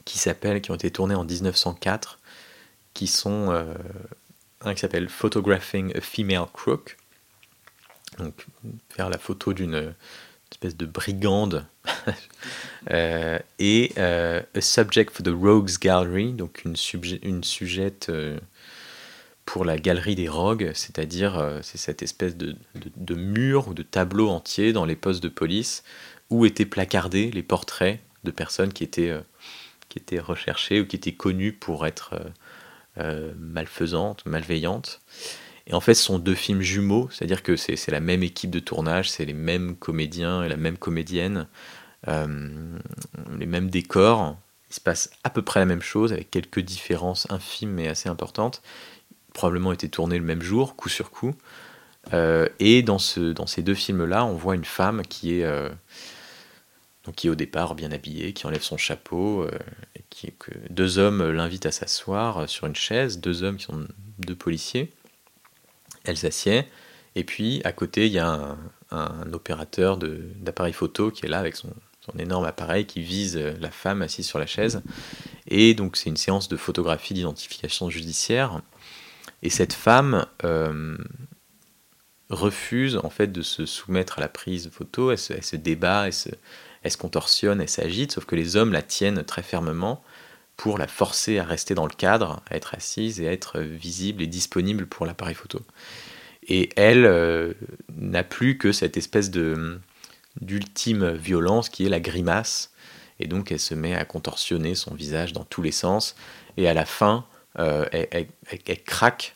[0.03, 2.19] qui s'appellent, qui ont été tournés en 1904,
[2.93, 3.51] qui sont.
[3.51, 3.73] Euh,
[4.61, 6.97] un qui s'appelle Photographing a Female Crook,
[8.17, 8.45] donc
[8.89, 9.93] faire la photo d'une
[10.51, 11.67] espèce de brigande,
[12.89, 16.75] euh, et A Subject for the Rogues Gallery, donc une,
[17.21, 18.11] une sujette
[19.47, 23.81] pour la galerie des rogues, c'est-à-dire euh, c'est cette espèce de, de, mur ou de
[23.81, 25.83] tableau entier dans les postes de police
[26.29, 29.21] où étaient placardés les portraits de personnes qui étaient, euh,
[29.87, 32.19] qui étaient recherchées ou qui étaient connues pour être
[32.97, 34.99] euh, malfaisantes, malveillantes.
[35.65, 38.59] Et en fait, ce sont deux films jumeaux, c'est-à-dire que c'est la même équipe de
[38.59, 41.47] tournage, c'est les mêmes comédiens et la même comédienne,
[42.05, 44.37] les mêmes décors.
[44.69, 48.07] Il se passe à peu près la même chose, avec quelques différences infimes mais assez
[48.07, 48.61] importantes
[49.37, 51.35] probablement été tourné le même jour, coup sur coup.
[52.11, 55.69] Euh, et dans, ce, dans ces deux films-là, on voit une femme qui est, euh,
[57.05, 59.51] donc qui est au départ bien habillée, qui enlève son chapeau, euh,
[60.09, 60.33] qui,
[60.71, 63.85] deux hommes l'invitent à s'asseoir sur une chaise, deux hommes qui sont
[64.17, 64.91] deux policiers.
[66.03, 66.63] Elle s'assied,
[67.13, 68.57] et puis à côté, il y a un,
[68.89, 71.69] un opérateur d'appareil photo qui est là avec son,
[71.99, 74.81] son énorme appareil qui vise la femme assise sur la chaise.
[75.47, 78.61] Et donc c'est une séance de photographie d'identification judiciaire
[79.43, 80.97] et cette femme euh,
[82.29, 86.97] refuse en fait de se soumettre à la prise photo, elle se, débat, elle se,
[86.97, 90.03] contorsionne, elle s'agite, sauf que les hommes la tiennent très fermement
[90.55, 94.23] pour la forcer à rester dans le cadre, à être assise et à être visible
[94.23, 95.61] et disponible pour l'appareil photo.
[96.47, 97.53] Et elle euh,
[97.95, 99.79] n'a plus que cette espèce de
[100.39, 102.71] d'ultime violence qui est la grimace,
[103.19, 106.15] et donc elle se met à contorsionner son visage dans tous les sens,
[106.57, 107.25] et à la fin,
[107.59, 108.27] euh, elle,
[108.85, 109.35] craque,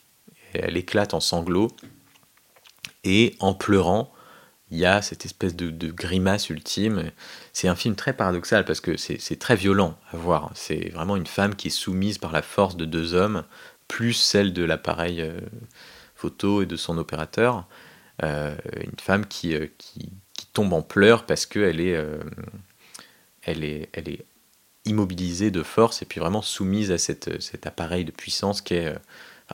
[0.54, 1.72] elle éclate en sanglots,
[3.04, 4.14] et en pleurant,
[4.70, 7.12] il y a cette espèce de, grimace ultime.
[7.52, 10.52] C'est un film très paradoxal parce que c'est très violent à voir.
[10.54, 13.44] C'est vraiment une femme qui est soumise par la force de deux hommes,
[13.88, 15.40] plus celle de l'appareil euh,
[16.16, 17.68] photo et de son opérateur.
[18.24, 19.56] Euh, une femme qui,
[20.54, 21.98] tombe en pleurs parce qu'elle est,
[23.44, 24.26] elle est, elle est
[24.86, 28.88] immobilisées de force et puis vraiment soumises à cette, cet appareil de puissance qui est
[28.88, 28.96] euh,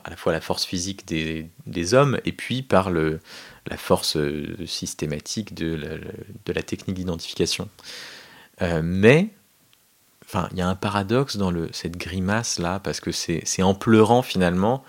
[0.04, 5.54] à la fois la force physique des, hommes et puis par la force euh, systématique
[5.54, 6.00] de
[6.46, 7.68] la, technique d'identification.
[8.62, 9.30] Euh, mais
[10.52, 14.22] il y a un paradoxe dans le, cette grimace là parce que c'est en pleurant
[14.22, 14.84] finalement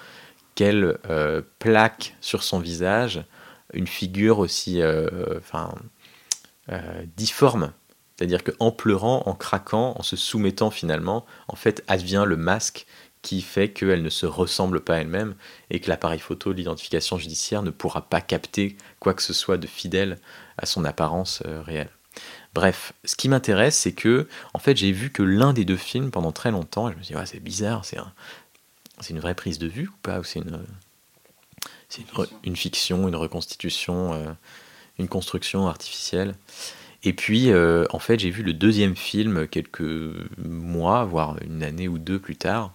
[0.54, 0.98] qu'elle
[1.60, 3.24] plaque sur son visage
[3.74, 4.82] une figure aussi
[7.16, 7.72] difforme
[8.20, 12.86] c'est-à-dire qu'en pleurant, en craquant, en se soumettant finalement, en fait, advient le masque
[13.22, 15.36] qui fait qu'elle ne se ressemble pas elle-même
[15.70, 19.68] et que l'appareil photo, l'identification judiciaire ne pourra pas capter quoi que ce soit de
[19.68, 20.20] fidèle
[20.58, 21.92] à son apparence euh, réelle.
[22.54, 26.12] Bref, ce qui m'intéresse, c'est que, en fait, j'ai vu que l'un des deux films
[26.12, 28.00] pendant très longtemps, et je me suis dit, c'est bizarre, c'est
[29.12, 30.60] une vraie prise de vue ou pas Ou c'est une,
[31.98, 34.34] une, une, fiction, une reconstitution, euh,
[34.98, 36.36] une construction artificielle
[37.04, 39.82] et puis, euh, en fait, j'ai vu le deuxième film quelques
[40.38, 42.74] mois, voire une année ou deux plus tard.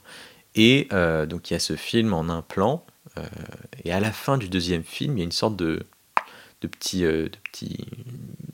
[0.55, 2.87] Et euh, donc, il y a ce film en un plan.
[3.19, 3.23] Euh,
[3.85, 5.81] et à la fin du deuxième film, il y a une sorte de,
[6.63, 7.87] de petit, de, petit,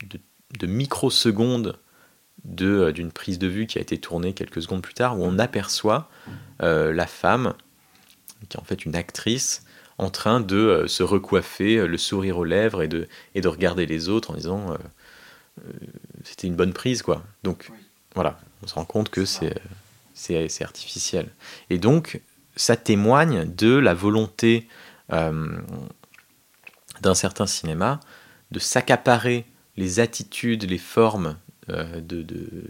[0.09, 0.19] de,
[0.59, 1.79] de microseconde
[2.43, 6.09] d'une prise de vue qui a été tournée quelques secondes plus tard, où on aperçoit
[6.59, 7.53] la femme,
[8.49, 9.63] qui est en fait une actrice,
[9.99, 14.09] en train de se recoiffer, le sourire aux lèvres et de, et de regarder les
[14.09, 14.75] autres en disant
[16.23, 17.23] c'était une bonne prise, quoi.
[17.43, 17.71] Donc,
[18.15, 19.55] voilà, on se rend compte que c'est,
[20.13, 21.29] c'est, artificiel.
[21.69, 22.21] Et donc,
[22.55, 24.67] ça témoigne de la volonté
[25.11, 25.49] euh,
[27.01, 27.99] d'un certain cinéma
[28.51, 29.45] de s'accaparer
[29.77, 31.37] les attitudes, les formes
[31.69, 32.65] euh, de, de,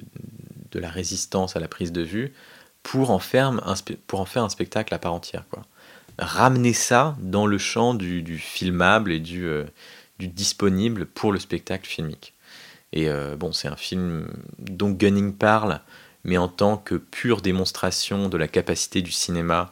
[0.72, 2.34] de, la résistance à la prise de vue
[2.84, 3.76] pour en faire un,
[4.08, 5.46] pour en faire un spectacle à part entière.
[5.50, 5.66] Quoi.
[6.20, 9.50] Ramener ça dans le champ du, du filmable et du,
[10.20, 12.34] du disponible pour le spectacle filmique.
[12.94, 14.28] Et euh, bon, c'est un film
[14.60, 15.80] dont Gunning parle,
[16.24, 19.72] mais en tant que pure démonstration de la capacité du cinéma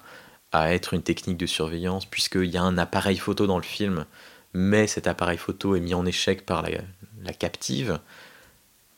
[0.52, 4.06] à être une technique de surveillance, puisqu'il y a un appareil photo dans le film,
[4.54, 8.00] mais cet appareil photo est mis en échec par la, captive.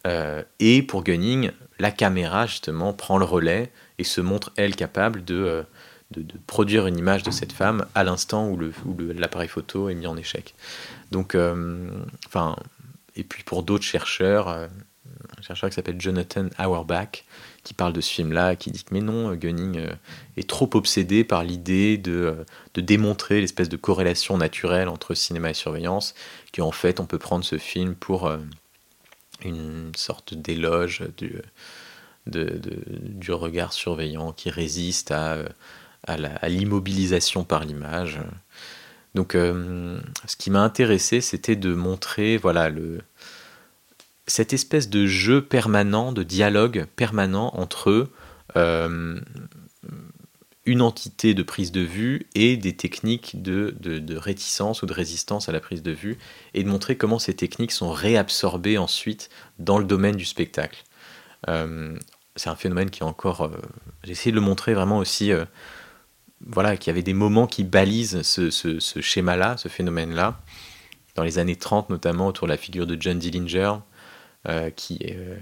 [0.07, 5.25] Euh, et pour Gunning, la caméra justement prend le relais et se montre elle capable
[5.25, 5.63] de, euh,
[6.11, 8.57] de, produire une image de cette femme à l'instant où
[9.13, 10.55] l'appareil où photo est mis en échec.
[11.11, 11.35] Donc,
[12.27, 12.55] enfin,
[13.15, 14.67] et puis pour d'autres chercheurs, euh,
[15.37, 17.25] un chercheur qui s'appelle Jonathan Auerbach,
[17.63, 19.93] qui parle de ce film-là, qui dit que mais non, Gunning euh,
[20.37, 22.35] est trop obsédé par l'idée de,
[22.77, 26.13] euh, démontrer l'espèce de corrélation naturelle entre cinéma et surveillance,
[26.53, 28.31] qu'en fait on peut prendre ce film pour
[29.43, 31.03] une sorte d'éloge
[32.25, 35.37] du, regard surveillant qui résiste à
[36.47, 38.19] l'immobilisation par l'image.
[39.13, 43.01] Donc, euh, ce qui m'a intéressé, c'était de montrer, voilà, le,
[44.27, 48.09] cette espèce de jeu permanent, de dialogue permanent entre
[48.55, 49.19] euh,
[50.65, 53.75] une entité de prise de vue et des techniques de,
[54.15, 56.17] réticence ou de résistance à la prise de vue,
[56.53, 60.83] et de montrer comment ces techniques sont réabsorbées ensuite dans le domaine du spectacle.
[61.49, 61.97] Euh,
[62.37, 63.51] c'est un phénomène qui est encore...
[64.03, 65.33] J'ai essayé de le montrer vraiment aussi
[66.47, 70.39] voilà, qu'il y avait des moments qui balisent ce, schéma-là, ce phénomène-là,
[71.15, 73.73] dans les années 30 notamment, autour de la figure de John Dillinger,
[74.47, 75.37] euh, qui euh,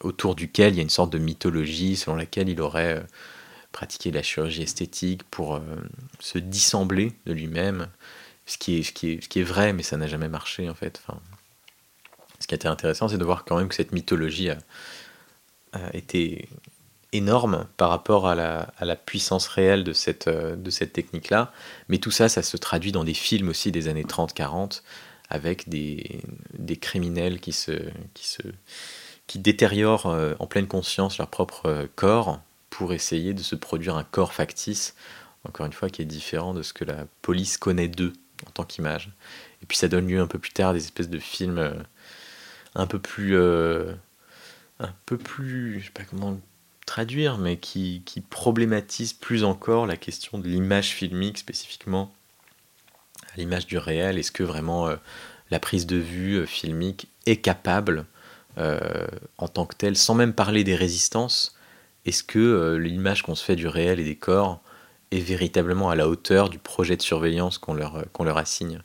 [0.00, 3.02] autour duquel il y a une sorte de mythologie selon laquelle il aurait euh,
[3.72, 5.60] pratiqué la chirurgie esthétique pour
[6.20, 7.88] se dissembler de lui-même,
[8.44, 11.02] ce qui, est, ce, ce qui est vrai, mais ça n'a jamais marché en fait.
[12.38, 16.48] Ce qui a été intéressant, c'est de voir quand même que cette mythologie a été
[17.12, 21.52] énorme par rapport à la, puissance réelle de cette, euh, de cette technique-là.
[21.88, 24.82] Mais tout ça, ça se traduit dans des films aussi des années 30-40,
[25.28, 26.22] avec des,
[26.80, 27.72] criminels qui, se,
[29.34, 34.04] détériorent euh, en pleine conscience leur propre euh, corps pour essayer de se produire un
[34.04, 34.94] corps factice,
[35.46, 38.14] encore une fois, qui est différent de ce que la police connaît d'eux
[38.46, 39.10] en tant qu'image.
[39.62, 41.84] Et puis ça donne lieu un peu plus tard à des espèces de films
[42.74, 43.36] un peu plus...
[43.36, 45.80] un peu plus...
[45.80, 46.38] je sais pas comment
[46.92, 52.12] traduire, mais qui, qui problématise plus encore la question de l'image filmique spécifiquement,
[53.38, 54.18] l'image du réel.
[54.18, 54.96] Est-ce que vraiment euh,
[55.50, 58.04] la prise de vue euh, filmique est capable,
[58.58, 59.06] euh,
[59.38, 61.56] en tant que telle, sans même parler des résistances,
[62.04, 64.60] est-ce que l'image qu'on se fait du réel et des corps
[65.12, 68.82] est véritablement à la hauteur du projet de surveillance qu'on leur, qu'on leur assigne?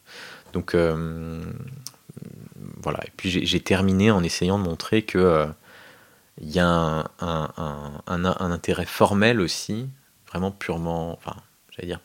[0.54, 0.78] Donc
[2.84, 5.50] voilà, et puis j'ai terminé en essayant de montrer que
[6.40, 9.90] il y a un, un, intérêt formel aussi,
[10.28, 11.36] vraiment purement, enfin,
[11.72, 12.00] j'allais dire,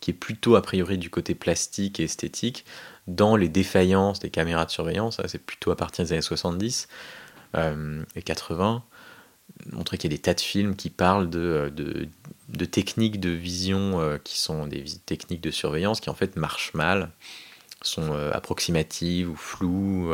[0.00, 2.64] qui est plutôt a priori du côté plastique et esthétique,
[3.06, 6.88] dans les défaillances des caméras de surveillance, c'est plutôt à partir des années 70
[7.54, 8.84] euh, et 80,
[9.72, 14.18] montrer qu'il y a des tas de films qui parlent de, de, techniques de vision
[14.22, 17.10] qui sont des techniques de surveillance qui en fait marchent mal,
[17.80, 20.12] sont approximatives ou floues,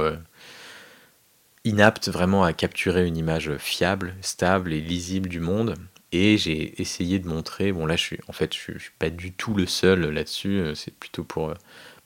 [1.64, 5.77] inaptes vraiment à capturer une image fiable, stable et lisible du monde.
[6.12, 9.33] Et j'ai essayé de montrer, bon là je suis en fait je suis, pas du
[9.33, 11.55] tout le seul là-dessus, c'est plutôt pour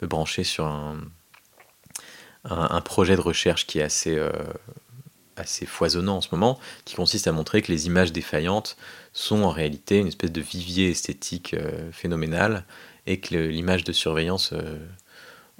[0.00, 1.00] me brancher sur un,
[2.50, 4.30] un, projet de recherche qui est assez, euh,
[5.36, 8.76] assez foisonnant en ce moment, qui consiste à montrer que les images défaillantes
[9.12, 12.64] sont en réalité une espèce de vivier esthétique euh, phénoménal
[13.06, 14.52] et que l'image de surveillance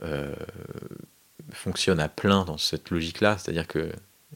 [0.03, 0.35] euh,
[1.53, 3.93] fonctionne à plein dans cette logique-là, c'est-à-dire que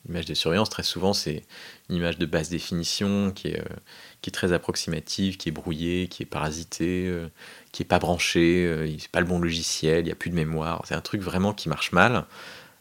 [0.07, 1.45] l'image de surveillance, très souvent, c'est
[1.89, 3.63] une image de basse définition qui est,
[4.23, 7.13] qui est très approximative, qui est brouillée, qui est parasitée,
[7.73, 10.35] qui est pas branché, euh, c'est pas le bon logiciel, il n'y a plus de
[10.35, 10.83] mémoire.
[10.87, 12.27] C'est un truc vraiment qui marche mal.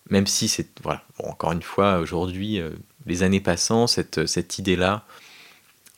[0.09, 2.71] Même si c'est voilà, encore une fois, aujourd'hui, euh,
[3.05, 5.05] les années passant, cette, cette idée-là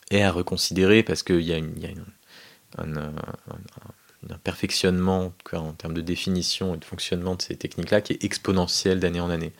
[0.09, 1.89] est à reconsidérer parce qu'il y a, y a
[2.77, 3.13] un,
[4.43, 9.19] perfectionnement en termes de définition et de fonctionnement de ces techniques-là qui est exponentiel d'année
[9.19, 9.53] en année.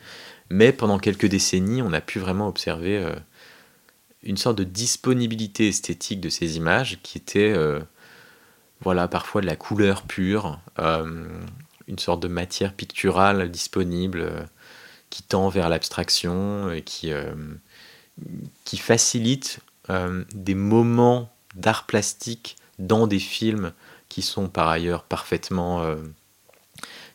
[0.50, 3.14] Mais pendant quelques décennies, on a pu vraiment observer euh,
[4.22, 7.54] une sorte de disponibilité esthétique de ces images qui était
[8.82, 11.24] voilà, parfois de la couleur pure, euh,
[11.86, 14.42] une sorte de matière picturale disponible euh,
[15.10, 17.34] qui tend vers l'abstraction et qui, euh,
[18.64, 19.60] qui facilite
[20.32, 23.72] des moments d'art plastique dans des films
[24.12, 25.96] qui sont par ailleurs parfaitement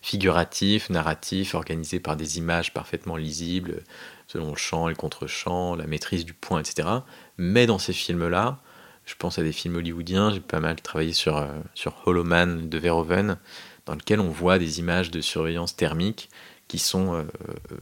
[0.01, 3.83] figuratifs, narratifs, organisés par des images parfaitement lisibles,
[4.27, 6.87] selon le champ et le contre-champ, la maîtrise du point, etc.
[7.37, 8.59] Mais dans ces films-là,
[9.05, 12.69] je pense à des films hollywoodiens, j'ai pas mal travaillé sur, euh, sur Hollow Man
[12.69, 13.37] de Verhoeven,
[13.85, 16.29] dans lequel on voit des images de surveillance thermique
[16.67, 17.77] qui sont euh, euh,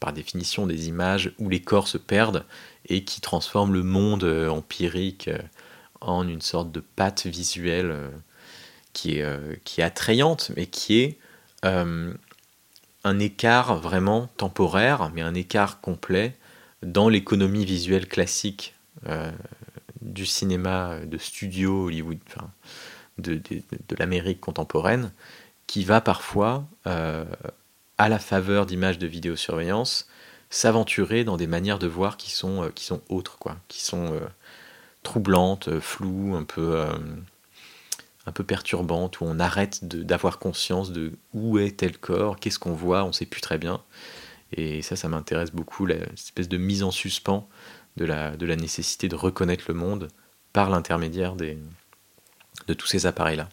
[0.00, 2.44] par définition des images où les corps se perdent
[2.88, 5.30] et qui transforment le monde empirique
[6.00, 8.10] en une sorte de pâte visuelle
[8.96, 11.18] qui, est, qui est attrayante, mais qui est
[11.62, 16.34] un écart vraiment temporaire, mais un écart complet
[16.82, 18.74] dans l'économie visuelle classique
[20.00, 22.18] du cinéma de studio Hollywood,
[23.18, 23.40] de,
[23.98, 25.12] l'Amérique contemporaine,
[25.66, 27.24] qui va parfois, euh,
[27.98, 30.08] à la faveur d'images de vidéosurveillance,
[30.50, 34.20] s'aventurer dans des manières de voir qui sont, euh, autres, qui sont euh,
[35.02, 36.86] troublantes, floues, un peu,
[38.26, 42.74] un peu perturbantes, où on arrête d'avoir conscience de où est tel corps, qu'est-ce qu'on
[42.74, 43.82] voit, on ne sait plus très bien.
[44.52, 47.48] Et ça, ça m'intéresse beaucoup, cette espèce de mise en suspens
[47.96, 50.08] de la, de la nécessité de reconnaître le monde
[50.52, 53.48] par l'intermédiaire de tous ces appareils-là.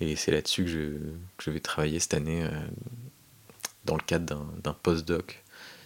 [0.00, 0.78] Et c'est là-dessus que je,
[1.36, 2.50] que je, vais travailler cette année euh,
[3.84, 5.42] dans le cadre d'un postdoc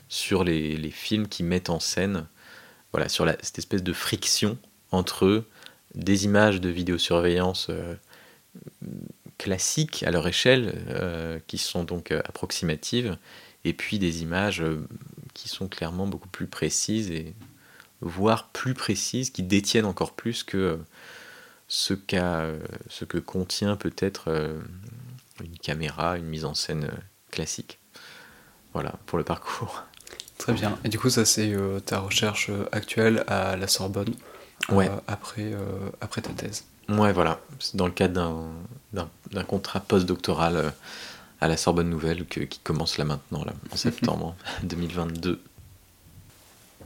[0.09, 2.27] sur les, les, films qui mettent en scène,
[2.93, 4.57] voilà, sur la, cette espèce de friction
[4.93, 5.45] entre
[5.95, 7.95] des images de vidéosurveillance euh,
[9.39, 13.17] classiques à leur échelle, euh, qui sont donc approximatives,
[13.65, 14.63] et puis des images
[15.33, 17.35] qui sont clairement beaucoup plus précises et
[18.01, 20.79] voire plus précises, qui détiennent encore plus que
[21.69, 21.95] ce,
[22.89, 24.61] ce que contient peut-être euh,
[25.43, 27.79] une caméra, une mise en scène euh, classique.
[28.73, 29.85] Voilà, pour le parcours.
[30.39, 30.79] Très bien.
[30.85, 34.15] Et du coup, ça, c'est euh, ta recherche actuelle à la Sorbonne,
[34.71, 34.91] ouais.
[35.07, 35.53] après,
[36.01, 36.65] après ta thèse.
[36.89, 37.41] Ouais, voilà.
[37.59, 38.49] C'est dans le cadre
[38.93, 40.73] d'un contrat postdoctoral
[41.41, 45.41] à la Sorbonne Nouvelle qui commence là maintenant, là, en septembre 2022.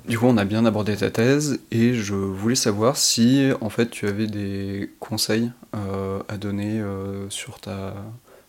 [0.09, 3.91] Du coup, on a bien abordé ta thèse et je voulais savoir si, en fait,
[3.91, 7.95] tu avais des conseils euh, à donner euh, sur ta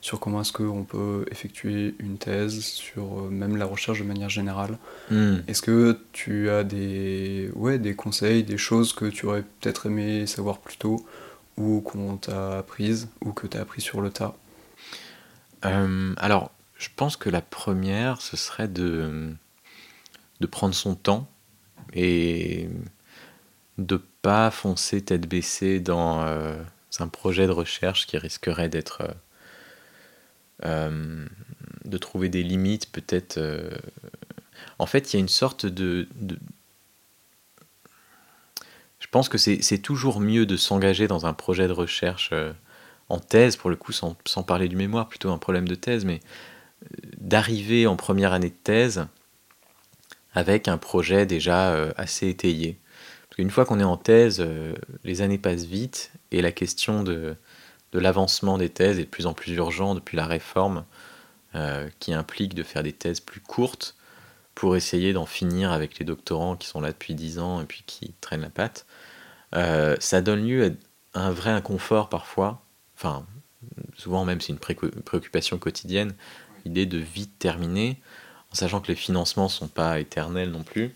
[0.01, 4.29] sur comment est-ce qu'on peut effectuer une thèse, sur euh, même la recherche de manière
[4.29, 4.77] générale.
[5.11, 5.37] Hmm.
[5.47, 10.25] Est-ce que tu as des, ouais, des conseils, des choses que tu aurais peut-être aimé
[10.25, 11.05] savoir plus tôt,
[11.57, 14.35] ou qu'on t'a apprises, ou que tu as appris sur le tas?
[15.61, 19.33] Alors, je pense que la première, ce serait de,
[20.39, 21.27] de prendre son temps
[21.93, 22.69] et
[23.77, 26.55] de pas foncer tête baissée dans euh,
[26.99, 29.13] un projet de recherche qui risquerait d'être euh, euh,
[30.63, 33.39] de trouver des limites peut-être
[34.77, 36.07] en fait il y a une sorte de,
[38.99, 42.33] je pense que c'est toujours mieux de s'engager dans un projet de recherche
[43.07, 46.05] en thèse pour le coup sans, sans, parler du mémoire plutôt un problème de thèse
[46.05, 46.19] mais
[47.17, 49.05] d'arriver en première année de thèse
[50.33, 52.77] avec un projet déjà euh, assez étayé.
[53.29, 57.03] Parce qu'une fois qu'on est en thèse, euh, les années passent vite et la question
[57.03, 57.35] de,
[57.91, 60.85] de l'avancement des thèses est de plus en plus urgente depuis la réforme
[61.55, 63.95] euh, qui implique de faire des thèses plus courtes
[64.53, 67.83] pour essayer d'en finir avec les doctorants qui sont là depuis 10 ans et puis
[67.87, 68.85] qui traînent la patte.
[69.55, 70.77] Euh, ça donne lieu
[71.15, 72.61] à un vrai inconfort parfois,
[73.97, 76.13] souvent même c'est une préoccupation quotidienne,
[76.65, 77.99] l'idée de vite terminer,
[78.51, 80.93] en sachant que les financements ne sont pas éternels non plus,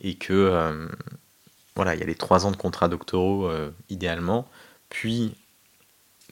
[0.00, 0.86] et que euh,
[1.74, 3.50] voilà, il y a les trois ans de contrat doctoraux
[3.88, 4.46] idéalement,
[4.90, 5.34] puis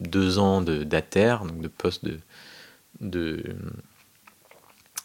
[0.01, 2.20] deux ans d'ATER, donc de poste de,
[3.01, 3.57] de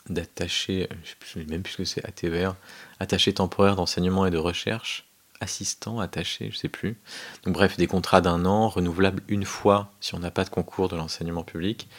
[0.10, 2.56] d'attaché, je ne sais même plus ce que c'est, ATVR,
[3.00, 5.06] attaché temporaire d'enseignement et de recherche,
[5.42, 6.98] assistant, attaché, je sais plus.
[7.44, 10.90] Donc bref, des contrats d'un an, renouvelables une fois si on n'a pas de concours
[10.90, 11.90] de l'enseignement public,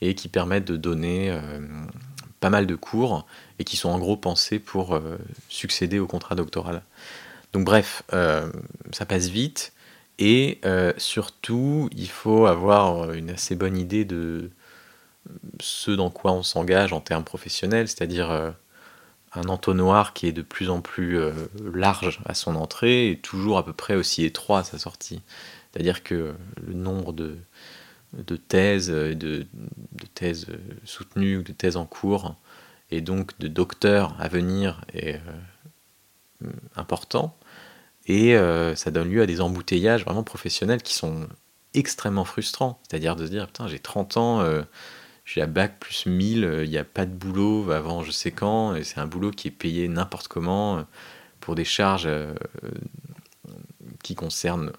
[0.00, 1.60] et qui permettent de donner euh,
[2.40, 3.26] pas mal de cours,
[3.60, 5.16] et qui sont en gros pensés pour euh,
[5.48, 6.82] succéder au contrat doctoral.
[7.52, 8.50] Donc bref, euh,
[8.92, 9.72] ça passe vite,
[10.18, 10.60] et
[10.98, 14.50] surtout, il faut avoir une assez bonne idée de
[15.60, 18.54] ce dans quoi on s'engage en termes professionnels, c'est-à-dire
[19.34, 21.32] un entonnoir qui est de plus en plus euh,
[21.74, 25.22] large à son entrée et toujours à peu près aussi étroit à sa sortie.
[25.70, 26.34] C'est-à-dire que
[26.66, 27.38] le nombre de,
[28.12, 29.46] de thèses, de, de,
[30.14, 30.46] thèses
[30.84, 32.36] soutenues ou de thèses en cours,
[32.90, 35.18] et donc de docteurs à venir est
[36.44, 37.34] euh, important.
[38.06, 41.28] Et euh, ça donne lieu à des embouteillages vraiment professionnels qui sont
[41.74, 42.80] extrêmement frustrants.
[42.88, 44.64] C'est-à-dire de se dire, putain, j'ai 30 ans
[45.24, 48.32] j'ai la bac plus 1000, euh, il n'y a pas de boulot avant je sais
[48.32, 50.82] quand, et c'est un boulot qui est payé n'importe comment euh,
[51.40, 52.34] pour des charges euh,
[54.02, 54.72] qui concernent,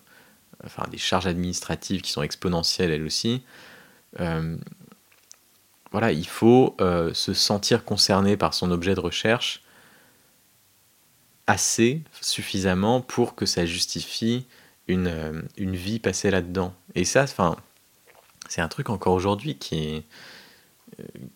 [0.64, 3.44] enfin des charges administratives qui sont exponentielles elles aussi.
[5.92, 9.63] voilà, il faut se sentir concerné par son objet de recherche
[11.48, 14.46] assez, suffisamment pour que ça justifie
[14.88, 16.74] une, une vie passée là-dedans.
[16.96, 17.58] Et ça, enfin,
[18.50, 20.04] c'est un truc encore aujourd'hui qui est,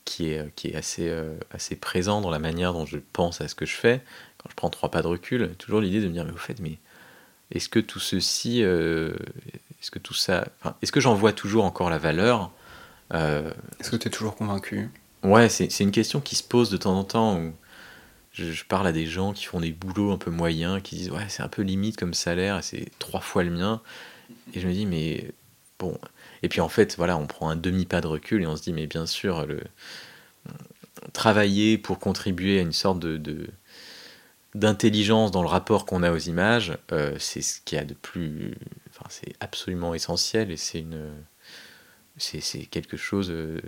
[0.05, 3.47] qui est, qui est assez, euh, assez présent dans la manière dont je pense à
[3.47, 4.01] ce que je fais.
[4.37, 6.59] Quand je prends trois pas de recul, toujours l'idée de me dire, mais au fait,
[6.59, 6.77] mais
[7.51, 9.13] est-ce que tout ceci, euh,
[9.81, 10.47] est-ce que tout ça,
[10.81, 12.51] est-ce que j'en vois toujours encore la valeur
[13.13, 14.89] euh, Est-ce que tu es toujours convaincu?
[15.23, 17.53] Ouais, c'est, une question qui se pose de temps en temps où
[18.37, 21.25] je, parle à des gens qui font des boulots un peu moyens, qui disent, ouais,
[21.27, 23.81] c'est un peu limite comme salaire, c'est trois fois le mien.
[24.53, 25.31] Et je me dis, mais
[25.79, 25.97] bon,
[26.43, 28.73] et puis en fait, voilà, on prend un demi-pas de recul et on se dit,
[28.73, 29.61] mais bien sûr, le,
[31.13, 33.47] travailler pour contribuer à une sorte de,
[34.55, 37.93] d'intelligence dans le rapport qu'on a aux images, euh, c'est ce qu'il y a de
[37.93, 38.55] plus.
[38.89, 41.11] Enfin, c'est absolument essentiel et c'est une.
[42.17, 43.29] C'est, quelque chose.
[43.29, 43.61] Euh,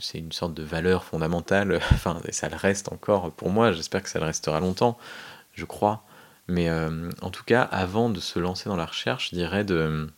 [0.00, 1.80] c'est une sorte de valeur fondamentale.
[1.92, 3.72] Enfin, ça le reste encore pour moi.
[3.72, 4.98] J'espère que ça le restera longtemps,
[5.54, 6.04] je crois.
[6.48, 10.08] Mais euh, en tout cas, avant de se lancer dans la recherche, je dirais de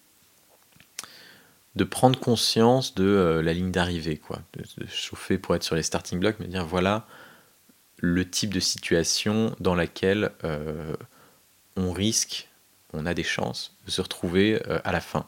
[1.91, 6.21] prendre conscience de euh, la ligne d'arrivée, quoi, de, chauffer pour être sur les starting
[6.21, 7.07] blocks, mais dire voilà
[8.01, 10.31] le type de situation dans laquelle
[11.77, 12.49] on risque,
[12.93, 15.27] on a des chances de se retrouver à la fin,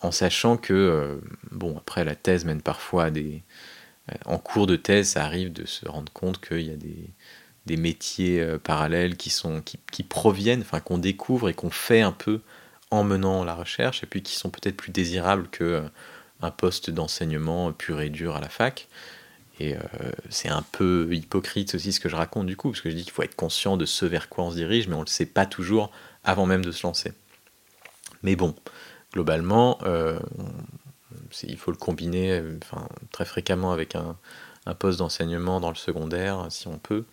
[0.00, 1.20] en sachant que
[1.50, 3.42] bon après la thèse mène parfois à des
[4.24, 8.42] en cours de thèse, ça arrive de se rendre compte qu'il y a des, métiers
[8.64, 12.40] parallèles qui sont qui, proviennent, enfin qu'on découvre et qu'on fait un peu
[12.90, 15.88] en menant la recherche et puis qui sont peut-être plus désirables que euh,
[16.40, 18.88] un poste d'enseignement pur et dur à la fac.
[19.60, 19.80] Et euh,
[20.30, 23.02] c'est un peu hypocrite aussi ce que je raconte du coup, parce que je dis
[23.02, 25.10] qu'il faut être conscient de ce vers quoi on se dirige, mais on ne le
[25.10, 25.90] sait pas toujours
[26.22, 27.12] avant même de se lancer.
[28.22, 28.54] Mais bon,
[29.12, 30.18] globalement, euh,
[31.42, 32.42] il faut le combiner
[33.12, 34.16] très fréquemment avec un,
[34.78, 37.04] poste d'enseignement dans le secondaire, si on peut,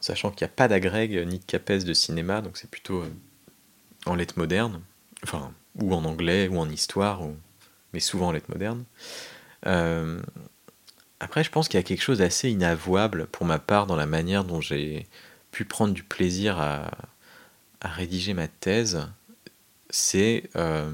[0.00, 3.04] sachant qu'il n'y a pas d'agrègue ni de CAPES de cinéma, donc c'est plutôt
[4.06, 4.80] en lettres modernes,
[5.22, 7.20] enfin, ou en anglais, ou en histoire,
[7.92, 8.84] mais souvent en lettres modernes.
[9.66, 10.20] Euh,
[11.20, 14.06] après, je pense qu'il y a quelque chose d'assez inavouable pour ma part dans la
[14.06, 15.06] manière dont j'ai
[15.52, 16.90] pu prendre du plaisir à,
[17.82, 19.06] rédiger ma thèse.
[19.94, 20.90] C'est euh,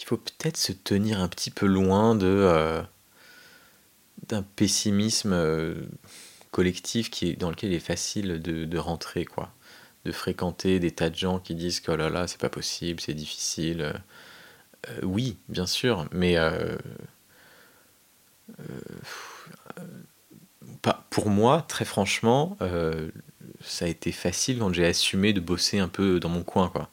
[0.00, 2.82] il faut peut-être se tenir un petit peu loin de euh,
[4.28, 5.34] d'un pessimisme
[6.50, 9.52] collectif qui est, dans lequel il est facile de, de rentrer quoi
[10.04, 13.00] de fréquenter des tas de gens qui disent que oh là là, c'est pas possible,
[13.00, 13.92] c'est difficile.
[14.88, 16.76] Euh, oui, bien sûr, mais euh,
[18.60, 19.84] euh,
[21.10, 22.56] pour moi, très franchement,
[23.60, 26.88] ça a été facile quand j'ai assumé de bosser un peu dans mon coin, quoi.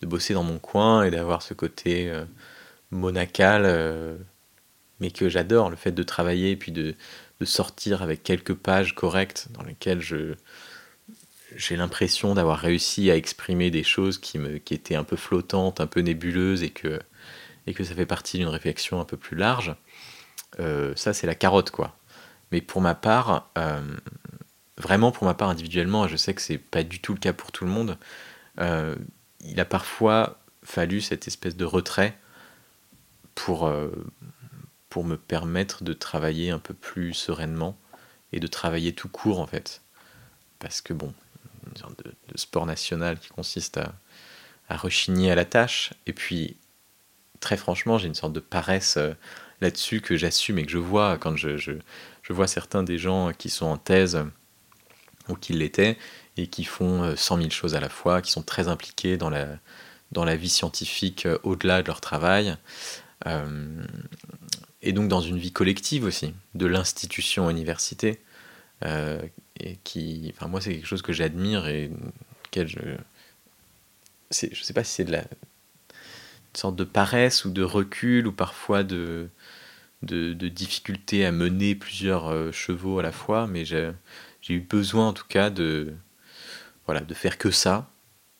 [0.00, 2.12] De bosser dans mon coin et d'avoir ce côté
[2.90, 4.18] monacal,
[5.00, 6.94] mais que j'adore, le fait de travailler et puis de,
[7.40, 10.34] de sortir avec quelques pages correctes dans lesquelles je,
[11.56, 15.80] j'ai l'impression d'avoir réussi à exprimer des choses qui, me, qui étaient un peu flottantes,
[15.80, 17.00] un peu nébuleuses, et que,
[17.66, 19.74] et que ça fait partie d'une réflexion un peu plus large.
[20.60, 21.96] Euh, ça, c'est la carotte, quoi.
[22.50, 23.50] Mais pour ma part,
[24.82, 27.52] vraiment pour ma part individuellement, je sais que c'est pas du tout le cas pour
[27.52, 27.98] tout le monde,
[28.58, 32.16] il a parfois fallu cette espèce de retrait
[33.34, 33.72] pour,
[34.88, 37.78] pour me permettre de travailler un peu plus sereinement
[38.32, 39.80] et de travailler tout court en fait.
[40.58, 41.12] Parce que bon,
[41.70, 43.94] une sorte de, sport national qui consiste à,
[44.68, 45.92] à, rechigner à la tâche.
[46.06, 46.56] Et puis,
[47.40, 49.12] très franchement, j'ai une sorte de paresse euh,
[49.60, 51.72] là-dessus que j'assume et que je vois quand je, je,
[52.30, 54.24] vois certains des gens qui sont en thèse
[55.32, 55.98] ou qui l'étaient
[56.36, 59.30] et qui font 100 euh, 000 choses à la fois, qui sont très impliqués dans
[59.30, 59.46] la,
[60.12, 62.56] dans la vie scientifique euh, au-delà de leur travail.
[64.82, 68.20] et donc dans une vie collective aussi, de l'institution université,
[68.84, 71.88] et qui, enfin moi c'est quelque chose que j'admire et
[72.50, 72.78] quel je,
[74.32, 75.24] je sais pas si c'est de la
[76.52, 79.28] sorte de paresse ou de recul ou parfois de
[80.02, 83.64] de, de difficulté à mener plusieurs euh, chevaux à la fois, mais
[84.42, 85.94] j'ai eu besoin en tout cas de
[86.86, 87.88] voilà de faire que ça,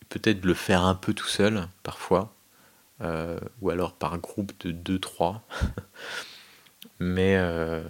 [0.09, 2.35] peut-être de le faire un peu tout seul parfois,
[3.01, 5.41] euh, ou alors par groupe de 2-3.
[6.99, 7.83] mais euh,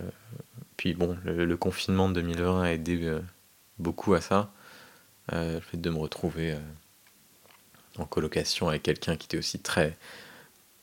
[0.77, 3.21] puis bon, le, confinement de 2020 a aidé euh,
[3.79, 4.53] beaucoup à ça.
[5.31, 6.59] Le fait de me retrouver
[7.97, 9.97] en colocation avec quelqu'un qui était aussi très,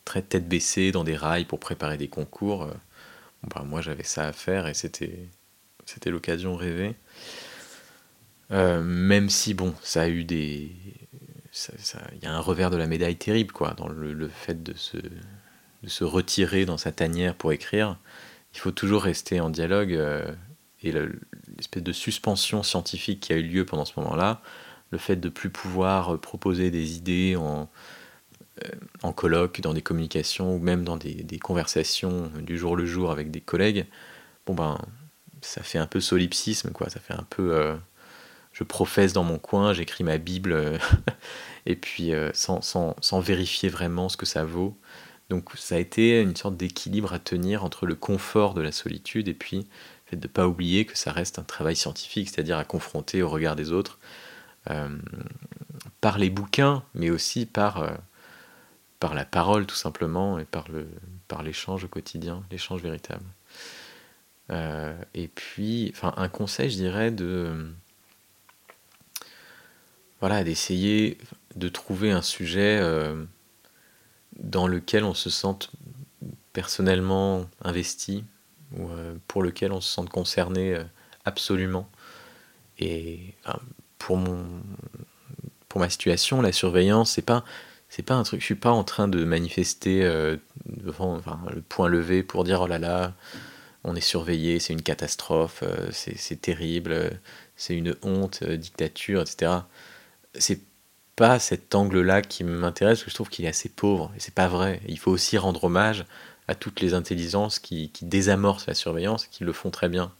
[0.05, 2.67] très tête baissée dans des rails pour préparer des concours.
[3.43, 5.29] Bah, moi j'avais ça à faire et c'était,
[5.93, 6.95] c'était l'occasion rêvée.
[8.51, 10.71] même si bon, ça a eu des.
[12.13, 14.97] Il y a un revers de la médaille terrible, quoi, dans le, fait de se,
[14.97, 17.97] de se retirer dans sa tanière pour écrire
[18.53, 19.93] il faut toujours rester en dialogue.
[19.93, 20.31] Euh,
[20.81, 24.41] et l'espèce de suspension scientifique qui a eu lieu pendant ce moment-là,
[24.91, 27.69] le fait de plus pouvoir euh, proposer des idées en,
[28.63, 28.69] euh,
[29.03, 33.29] en colloque, dans des communications ou même dans des, conversations du jour le jour avec
[33.29, 33.87] des collègues,
[34.45, 34.77] bon ben
[35.41, 37.77] ça fait un peu solipsisme quoi, ça fait un peu
[38.53, 40.79] je professe dans mon coin, j'écris ma Bible
[41.65, 44.77] et puis sans, sans, sans, vérifier vraiment ce que ça vaut.
[45.29, 49.27] Donc ça a été une sorte d'équilibre à tenir entre le confort de la solitude
[49.27, 49.65] et puis le
[50.09, 53.29] fait de ne pas oublier que ça reste un travail scientifique, c'est-à-dire à confronter au
[53.29, 53.99] regard des autres
[54.69, 54.97] euh,
[56.01, 57.91] par les bouquins, mais aussi par, euh,
[58.99, 60.87] par la parole tout simplement et par, le,
[61.27, 63.25] par l'échange au quotidien, l'échange véritable.
[64.49, 67.71] Euh, et puis, enfin, un conseil, je dirais, de
[70.19, 71.17] voilà, d'essayer
[71.55, 72.81] de trouver un sujet
[74.37, 75.71] dans lequel on se sente
[76.53, 78.23] personnellement investi
[78.75, 80.83] ou euh, pour lequel on se sente concerné euh,
[81.25, 81.89] absolument.
[82.79, 83.35] Et
[83.97, 84.45] pour mon
[85.67, 87.43] pour ma situation, la surveillance, c'est pas
[87.89, 88.41] c'est pas un truc.
[88.41, 91.21] Je suis pas en train de manifester euh, devant
[91.53, 93.13] le point levé pour dire oh là là,
[93.83, 97.19] on est surveillé, c'est une catastrophe, c'est terrible,
[97.55, 99.51] c'est une honte, dictature, etc.
[100.33, 100.61] C'est
[101.15, 104.33] pas cet angle-là qui m'intéresse, parce que je trouve qu'il est assez pauvre, et c'est
[104.33, 104.81] pas vrai.
[104.87, 106.05] Il faut aussi rendre hommage
[106.47, 110.13] à toutes les intelligences qui, désamorcent la surveillance, qui le font très bien.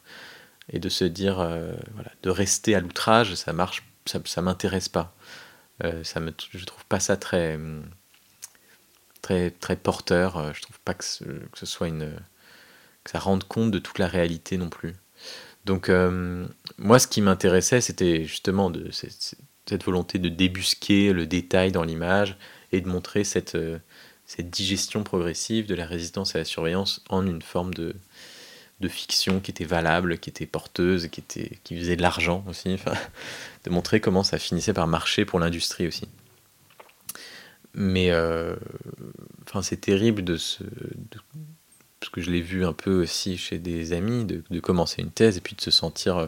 [0.72, 4.90] Et de se dire, euh, voilà, de rester à l'outrage, ça marche, ça, ça m'intéresse
[4.90, 5.16] pas.
[5.84, 7.58] Euh, ça me, je trouve pas ça très,
[9.22, 10.38] très, très porteur.
[10.38, 12.14] Euh, je trouve pas que que ce soit une,
[13.10, 14.94] ça rende compte de toute la réalité non plus.
[15.66, 15.90] Donc
[16.78, 22.38] moi, ce qui m'intéressait, c'était justement cette volonté de débusquer le détail dans l'image
[22.72, 23.80] et de montrer cette, euh,
[24.26, 27.96] cette digestion progressive de la résistance à la surveillance en une forme de,
[28.88, 32.78] fiction qui était valable, qui était porteuse, qui, faisait de l'argent aussi,
[33.66, 36.08] de montrer comment ça finissait par marcher pour l'industrie aussi.
[37.74, 38.56] Mais euh,
[39.44, 40.64] enfin, c'est terrible de se.
[42.00, 45.12] Parce que je l'ai vu un peu aussi chez des amis, de, de, commencer une
[45.12, 46.28] thèse et puis de se sentir euh,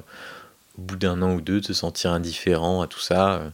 [0.78, 3.36] au bout d'un an ou deux, de se sentir indifférent à tout ça.
[3.36, 3.50] Euh,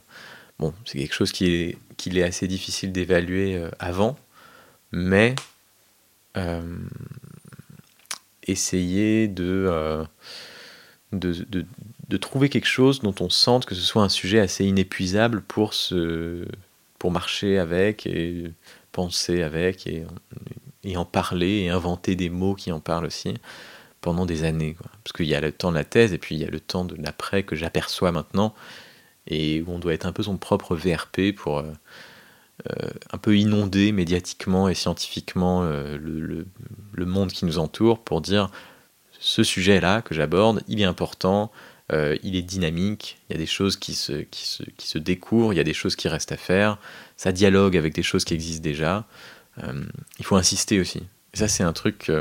[0.60, 4.18] bon, c'est quelque chose qui est, qu'il est assez difficile d'évaluer euh, avant,
[4.92, 5.36] mais
[8.44, 10.06] essayer de,
[11.12, 11.66] de,
[12.08, 15.74] de, trouver quelque chose dont on sente que ce soit un sujet assez inépuisable pour,
[15.74, 16.46] se,
[17.00, 18.52] pour marcher avec et
[18.92, 20.06] penser avec et,
[20.88, 23.36] et en parler et inventer des mots qui en parlent aussi
[24.02, 24.76] pendant des années.
[25.04, 26.60] Parce qu'il y a le temps de la thèse et puis il y a le
[26.60, 28.54] temps de l'après que j'aperçois maintenant
[29.28, 31.72] et où on doit être un peu son propre VRP pour euh,
[32.70, 36.46] euh, un peu inonder médiatiquement et scientifiquement euh, le,
[36.94, 38.50] le, monde qui nous entoure pour dire
[39.20, 41.52] ce sujet-là que j'aborde, il est important,
[41.90, 45.54] il est dynamique, il y a des choses qui se, qui, se, qui se découvrent,
[45.54, 46.78] il y a des choses qui restent à faire,
[47.16, 49.08] ça dialogue avec des choses qui existent déjà.
[50.20, 51.08] Il faut insister aussi.
[51.34, 52.12] Et ça, c'est un truc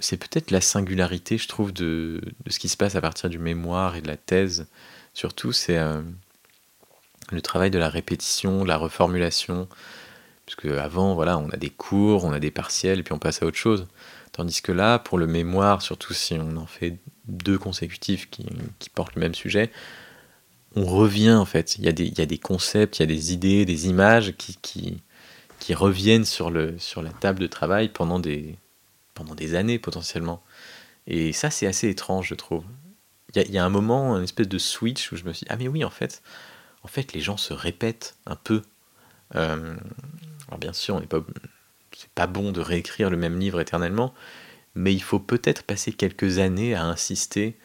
[0.00, 3.96] c'est peut-être la singularité, je trouve, de, ce qui se passe à partir du mémoire
[3.96, 4.66] et de la thèse.
[5.14, 6.00] Surtout, c'est euh,
[7.30, 9.68] le travail de la répétition, de la reformulation.
[10.46, 13.42] Parce qu'avant, voilà, on a des cours, on a des partiels, et puis on passe
[13.42, 13.86] à autre chose.
[14.32, 18.46] Tandis que là, pour le mémoire, surtout si on en fait deux consécutifs qui,
[18.94, 19.70] portent le même sujet,
[20.76, 21.76] on revient en fait.
[21.76, 23.88] Il y, a des, il y a des concepts, il y a des idées, des
[23.88, 25.02] images qui,
[25.58, 28.56] qui reviennent sur, le, sur la table de travail pendant des,
[29.14, 30.42] pendant des années potentiellement.
[31.06, 32.64] Et ça, c'est assez étrange, je trouve.
[33.34, 35.56] Il y, a un moment, une espèce de switch où je me suis dit, ah
[35.56, 36.22] mais oui, en fait,
[36.82, 38.62] en fait les gens se répètent un peu.
[39.34, 39.76] Euh,
[40.48, 41.20] alors bien sûr, on n'est pas,
[41.94, 44.14] c'est pas bon de réécrire le même livre éternellement,
[44.74, 47.58] mais il faut peut-être passer quelques années à insister,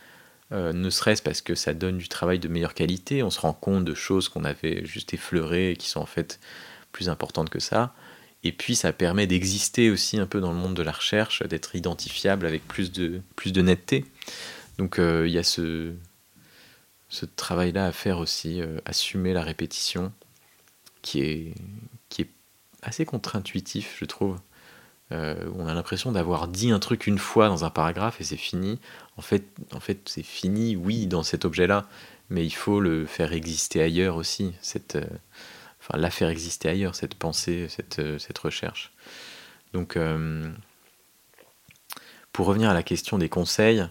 [0.51, 3.53] euh, ne serait-ce parce que ça donne du travail de meilleure qualité, on se rend
[3.53, 6.39] compte de choses qu'on avait juste effleurées et qui sont en fait
[6.93, 7.93] plus importantes que ça,
[8.43, 11.75] et puis ça permet d'exister aussi un peu dans le monde de la recherche, d'être
[11.75, 14.05] identifiable avec plus de, plus de netteté.
[14.77, 15.93] Donc euh, il y a ce,
[17.09, 20.11] ce travail-là à faire aussi, euh, assumer la répétition,
[21.01, 21.55] qui est,
[22.09, 22.29] qui est
[22.81, 24.37] assez contre-intuitif, je trouve.
[25.11, 28.35] Euh, on a l'impression d'avoir dit un truc une fois dans un paragraphe et c'est
[28.37, 28.79] fini.
[29.15, 31.87] En fait, en fait c'est fini, oui, dans cet objet-là,
[32.29, 34.53] mais il faut le faire exister ailleurs aussi.
[34.61, 34.97] Cette,
[35.83, 38.93] enfin la faire exister ailleurs, cette pensée, cette, euh, recherche.
[39.73, 40.51] Donc, euh,
[42.31, 43.85] pour revenir à la question des conseils,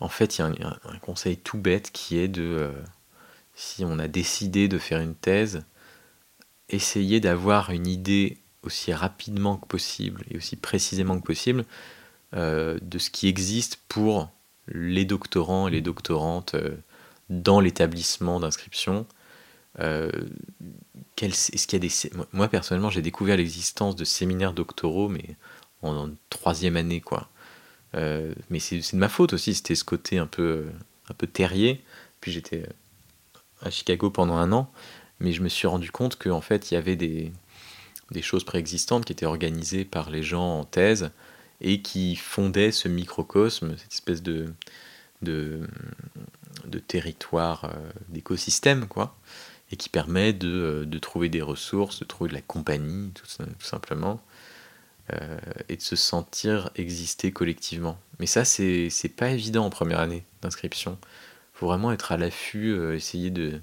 [0.00, 2.72] en fait, il y a un, conseil tout bête qui est de, euh,
[3.54, 5.64] si on a décidé de faire une thèse,
[6.68, 11.64] essayer d'avoir une idée aussi rapidement que possible et aussi précisément que possible
[12.32, 14.28] de ce qui existe pour
[14.66, 16.56] les doctorants et les doctorantes
[17.28, 19.06] dans l'établissement d'inscription
[19.80, 20.10] euh,
[21.20, 25.36] est-ce qu'il y a des moi personnellement j'ai découvert l'existence de séminaires doctoraux mais
[25.82, 27.28] en, troisième année quoi.
[27.94, 30.66] Euh, mais c'est de ma faute aussi c'était ce côté un peu
[31.08, 31.82] un peu terrier.
[32.20, 32.66] Puis j'étais
[33.62, 34.70] à Chicago pendant un an
[35.20, 37.32] mais je me suis rendu compte qu'en fait il y avait des,
[38.10, 41.10] des choses préexistantes qui étaient organisées par les gens en thèse
[41.60, 44.52] et qui fondaient ce microcosme cette espèce de
[45.22, 45.60] de,
[46.66, 49.16] de territoire euh, d'écosystème quoi
[49.70, 53.26] et qui permet de, euh, de, trouver des ressources, de trouver de la compagnie, tout,
[53.58, 54.20] simplement,
[55.12, 55.38] euh,
[55.68, 57.98] et de se sentir exister collectivement.
[58.18, 60.98] Mais ça, c'est pas évident en première année d'inscription.
[61.54, 63.60] Il faut vraiment être à l'affût, euh, essayer de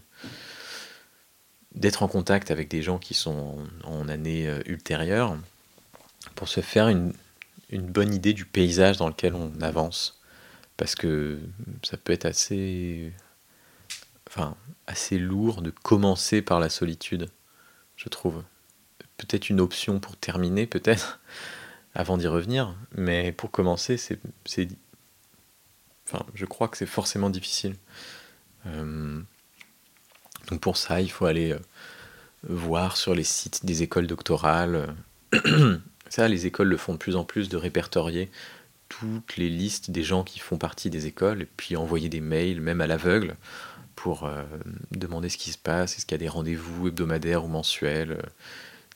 [1.73, 5.37] d'être en contact avec des gens qui sont en, en année ultérieure
[6.35, 7.13] pour se faire une,
[7.69, 10.19] une bonne idée du paysage dans lequel on avance.
[10.75, 11.39] Parce que
[11.83, 13.13] ça peut être assez
[14.31, 14.55] enfin,
[14.87, 17.29] assez lourd de commencer par la solitude,
[17.97, 18.43] je trouve.
[19.17, 21.19] Peut-être une option pour terminer, peut-être,
[21.93, 24.19] avant d'y revenir, mais pour commencer, c'est.
[26.07, 27.75] Enfin, je crois que c'est forcément difficile.
[28.65, 29.21] Euh,
[30.49, 31.59] donc pour ça, il faut aller euh,
[32.43, 34.95] voir sur les sites des écoles doctorales.
[36.09, 38.29] ça, les écoles le font de plus en plus, de répertorier
[38.89, 42.59] toutes les listes des gens qui font partie des écoles, et puis envoyer des mails,
[42.59, 43.37] même à l'aveugle,
[44.01, 44.43] pour euh,
[44.89, 48.21] demander ce qui se passe, est-ce qu'il y a des rendez-vous hebdomadaires ou mensuels, euh,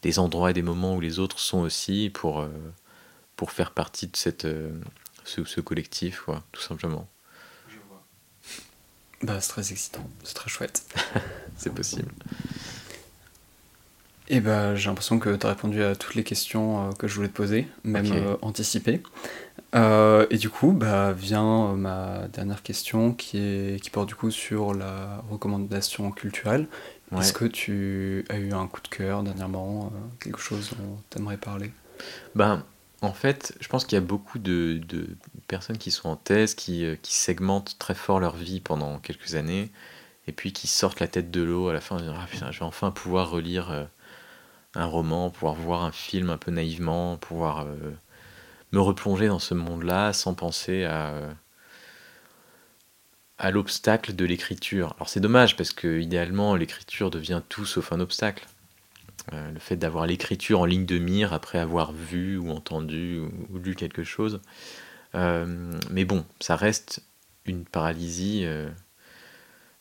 [0.02, 2.50] des endroits et des moments où les autres sont aussi pour, euh,
[3.36, 4.48] pour faire partie de cette,
[5.24, 7.08] ce, ce, collectif, quoi, tout simplement.
[7.70, 8.04] Je vois.
[9.22, 10.84] Bah, c'est très excitant, c'est très chouette.
[11.56, 12.12] c'est possible.
[14.28, 17.28] Et bah, j'ai l'impression que tu as répondu à toutes les questions que je voulais
[17.28, 18.08] te poser, même
[18.42, 19.04] anticipées.
[19.76, 24.16] Euh, et du coup, bah, vient euh, ma dernière question qui, est, qui porte du
[24.16, 26.68] coup sur la recommandation culturelle.
[27.18, 31.20] Est-ce que tu as eu un coup de cœur dernièrement, euh, quelque chose dont tu
[31.20, 31.72] aimerais parler?
[32.34, 32.66] Ben,
[33.02, 35.08] En fait, je pense qu'il y a beaucoup de, de,
[35.48, 39.72] personnes qui sont en thèse, qui, qui, segmentent très fort leur vie pendant quelques années,
[40.28, 42.92] et puis qui sortent la tête de l'eau à la fin, ah, je vais enfin
[42.92, 43.88] pouvoir relire
[44.76, 47.66] un roman, pouvoir voir un film un peu naïvement, pouvoir
[48.72, 51.14] me replonger dans ce monde-là sans penser à,
[53.38, 54.94] à l'obstacle de l'écriture.
[54.98, 58.46] Alors c'est dommage parce que idéalement l'écriture devient tout sauf un obstacle.
[59.34, 63.20] Euh, le fait d'avoir l'écriture en ligne de mire après avoir vu ou entendu
[63.50, 64.40] ou, lu quelque chose.
[65.16, 67.02] Euh, mais bon, ça reste
[67.46, 68.70] une paralysie, euh,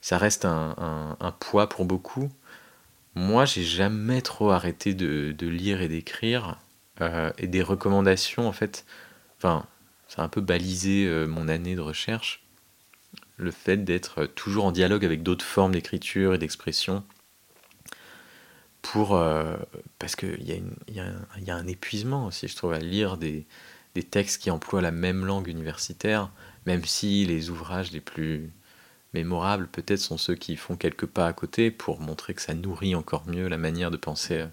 [0.00, 2.30] ça reste un, poids pour beaucoup.
[3.14, 6.58] Moi, j'ai jamais trop arrêté de lire et d'écrire.
[7.00, 8.86] Euh, et des recommandations en fait.
[9.38, 9.66] Enfin,
[10.06, 12.44] ça a un peu balisé euh, mon année de recherche.
[13.36, 17.04] Le fait d'être toujours en dialogue avec d'autres formes d'écriture et d'expression.
[18.80, 19.56] Pour, euh,
[19.98, 20.62] parce qu'il y,
[20.92, 21.00] y,
[21.50, 23.46] a un épuisement aussi, je trouve, à lire des
[24.10, 26.30] textes qui emploient la même langue universitaire,
[26.66, 28.52] même si les ouvrages les plus
[29.14, 32.94] mémorables peut-être sont ceux qui font quelques pas à côté pour montrer que ça nourrit
[32.94, 34.46] encore mieux la manière de penser euh,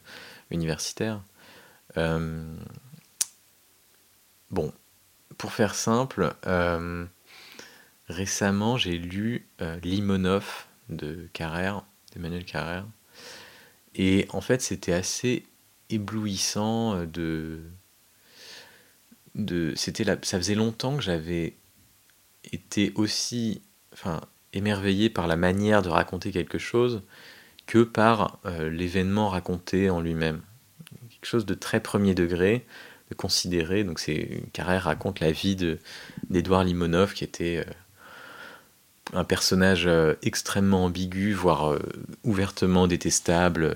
[0.51, 1.21] universitaire.
[1.97, 2.55] Euh,
[4.51, 4.71] bon,
[5.37, 7.05] pour faire simple, euh,
[8.07, 9.47] récemment j'ai lu
[9.83, 11.83] Limonov de Carrère,
[12.13, 12.85] d'Emmanuel Carrère,
[13.95, 15.45] et en fait c'était assez
[15.89, 17.61] éblouissant de
[19.35, 21.55] de c'était ça faisait longtemps que j'avais
[22.51, 23.61] été aussi
[24.53, 27.01] émerveillé par la manière de raconter quelque chose
[27.67, 30.41] que par euh, l'événement raconté en lui-même.
[31.09, 32.65] Quelque chose de très premier degré
[33.09, 35.79] de considérer donc c'est Carrère raconte la vie de
[36.29, 37.71] d'Edouard Limonov qui était euh,
[39.13, 41.77] un personnage euh, extrêmement ambigu, voire
[42.23, 43.75] ouvertement détestable,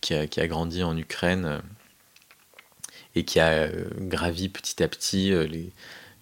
[0.00, 1.60] qui a, qui, a, grandi en Ukraine
[3.14, 3.68] et qui a
[3.98, 5.70] gravi petit à petit les,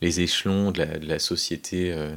[0.00, 2.14] les échelons de la, société, euh,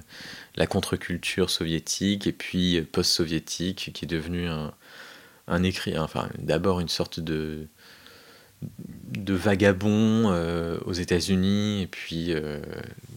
[0.56, 4.74] la contre-culture soviétique et puis post-soviétique, qui est devenu un,
[5.48, 7.68] un écrit, enfin d'abord une sorte de,
[8.62, 10.34] de vagabond
[10.86, 12.62] aux États-Unis et puis de,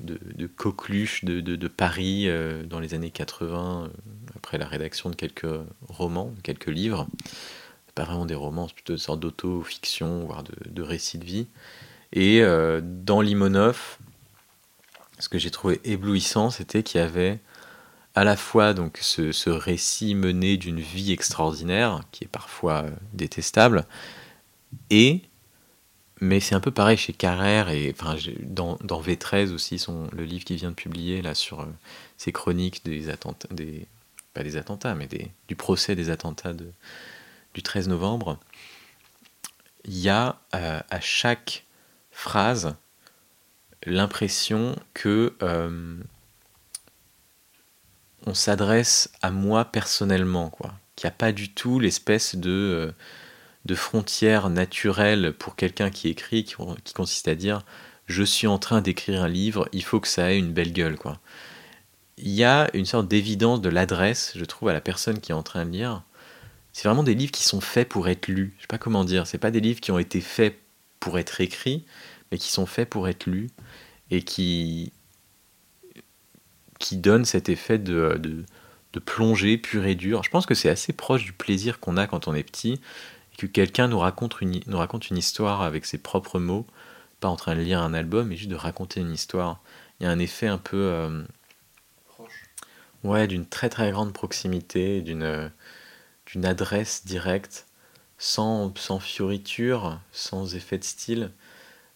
[0.03, 2.29] de, coqueluche de, de, Paris
[2.69, 3.91] dans les années 80,
[4.35, 5.47] après la rédaction de quelques
[5.89, 7.07] romans, quelques livres
[7.97, 11.47] pas vraiment des romans, plutôt une sorte d'auto-fiction, voire de, récits de vie.
[12.13, 13.99] Et euh, dans Limonov,
[15.19, 17.39] ce que j'ai trouvé éblouissant, c'était qu'il y avait
[18.15, 23.87] à la fois donc ce, récit mené d'une vie extraordinaire, qui est parfois euh, détestable,
[24.91, 25.23] et,
[26.21, 30.45] mais c'est un peu pareil chez Carrère, et enfin, dans, dans V13 aussi, le livre
[30.45, 31.67] qu'il vient de publier là, sur euh,
[32.17, 33.87] ses chroniques des attentats, des,
[34.33, 36.71] pas des attentats, mais des, du procès des attentats de,
[37.53, 38.39] du 13 novembre,
[39.85, 41.65] il y a euh, à chaque
[42.11, 42.75] phrase
[43.85, 45.99] l'impression que euh,
[48.27, 50.75] on s'adresse à moi personnellement, quoi.
[50.97, 52.93] Qu'il n'y a pas du tout l'espèce de, euh,
[53.67, 57.63] de frontière naturelle pour quelqu'un qui écrit, qui, qui, consiste à dire
[58.07, 60.97] je suis en train d'écrire un livre, il faut que ça ait une belle gueule,
[60.97, 61.19] quoi.
[62.19, 65.35] Il y a une sorte d'évidence de l'adresse, je trouve, à la personne qui est
[65.35, 66.03] en train de lire,
[66.73, 68.55] c'est vraiment des livres qui sont faits pour être lus.
[68.59, 69.27] Je sais pas comment dire.
[69.27, 70.59] C'est pas des livres qui ont été faits
[71.01, 71.87] pour être écrits,
[72.31, 73.49] mais qui sont faits pour être lus
[74.11, 74.93] et qui
[76.79, 78.45] qui donnent cet effet de, de,
[78.93, 80.23] de plongée pure et dure.
[80.23, 82.81] Je pense que c'est assez proche du plaisir qu'on a quand on est petit
[83.33, 86.67] et que quelqu'un nous raconte une nous raconte une histoire avec ses propres mots,
[87.21, 89.61] pas en train de lire un album, mais juste de raconter une histoire.
[90.01, 91.23] Il y a un effet un peu euh,
[92.09, 92.45] proche.
[93.05, 95.51] Ouais, d'une très très grande proximité, d'une
[96.27, 97.67] d'une adresse directe,
[98.19, 101.31] sans, sans fioriture, sans effet de style,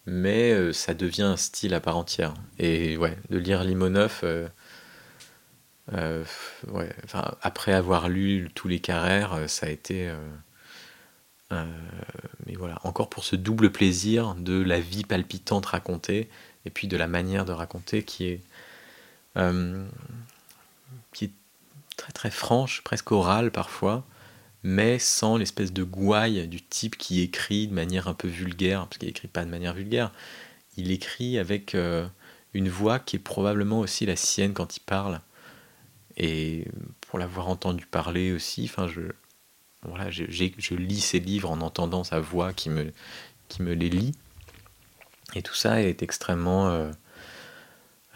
[0.05, 2.33] mais euh, ça devient un style à part entière.
[2.59, 4.47] Et ouais, de lire Limonov, euh,
[5.93, 6.23] euh,
[7.41, 10.11] après avoir lu tous les carrères, ça a été.
[11.51, 16.29] mais voilà, encore pour ce double plaisir de la vie palpitante racontée,
[16.65, 18.41] et puis de la manière de raconter qui est,
[21.13, 21.31] qui est
[21.97, 24.05] très très franche, presque orale parfois,
[24.63, 28.97] mais sans l'espèce de gouaille du type qui écrit de manière un peu vulgaire, parce
[28.97, 30.11] qu'il écrit pas de manière vulgaire,
[30.77, 32.07] il écrit avec euh,
[32.53, 35.21] une voix qui est probablement aussi la sienne quand il parle.
[36.17, 36.65] Et
[37.01, 39.01] pour l'avoir entendu parler aussi, enfin je,
[39.83, 42.91] voilà, je, je, lis ses livres en entendant sa voix qui me,
[43.47, 44.13] qui me les lit.
[45.33, 46.91] Et tout ça est extrêmement euh,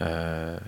[0.02, 0.58] euh,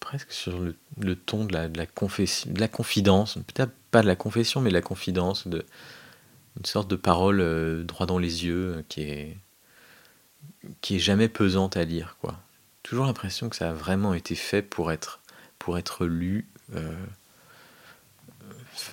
[0.00, 0.58] presque sur
[0.98, 4.74] le, ton de la, de de la confidence, peut-être pas de la confession, mais de
[4.74, 5.64] la confidence, de,
[6.58, 9.36] une sorte de parole euh, droit dans les yeux euh, qui est,
[10.80, 12.16] qui est jamais pesante à lire.
[12.20, 12.40] quoi.
[12.82, 15.20] Toujours l'impression que ça a vraiment été fait pour être,
[15.60, 16.48] pour être lu.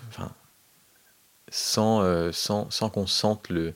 [0.09, 0.31] enfin,
[1.49, 3.73] sans, sans, sans qu'on sente le,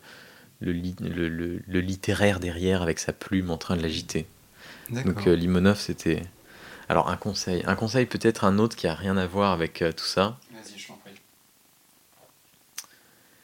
[0.59, 4.27] le, le, le, littéraire derrière avec sa plume en train de l'agiter.
[4.89, 6.21] Donc euh, Limonov, c'était.
[6.89, 9.91] Alors un conseil, un conseil peut-être un autre qui a rien à voir avec euh,
[9.91, 10.37] tout ça.
[10.51, 11.13] Vas-y, je t'en prie.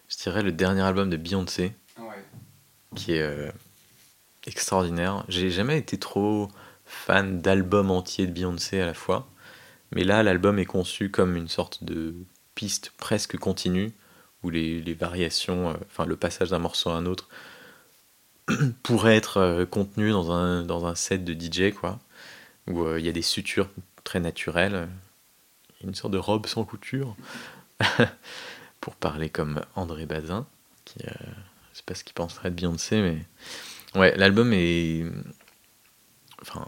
[0.09, 2.23] Je dirais le dernier album de Beyoncé, ouais.
[2.95, 3.51] qui est euh,
[4.45, 5.23] extraordinaire.
[5.29, 6.49] J'ai jamais été trop
[6.85, 9.29] fan d'albums entiers de Beyoncé à la fois,
[9.91, 12.15] mais là l'album est conçu comme une sorte de
[12.55, 13.93] piste presque continue
[14.43, 17.29] où les, les variations, enfin le passage d'un morceau à un autre
[18.83, 21.99] pourrait être euh, contenu dans un, dans un set de DJ, quoi,
[22.67, 23.69] où euh, il y a des sutures
[24.03, 24.87] très naturelles,
[25.83, 27.15] une sorte de robe sans couture,
[28.95, 30.47] parler comme André Bazin,
[30.85, 31.11] qui, euh,
[31.73, 35.05] je pas ce qu'il penserait de Beyoncé, mais ouais, l'album est,
[36.41, 36.67] enfin,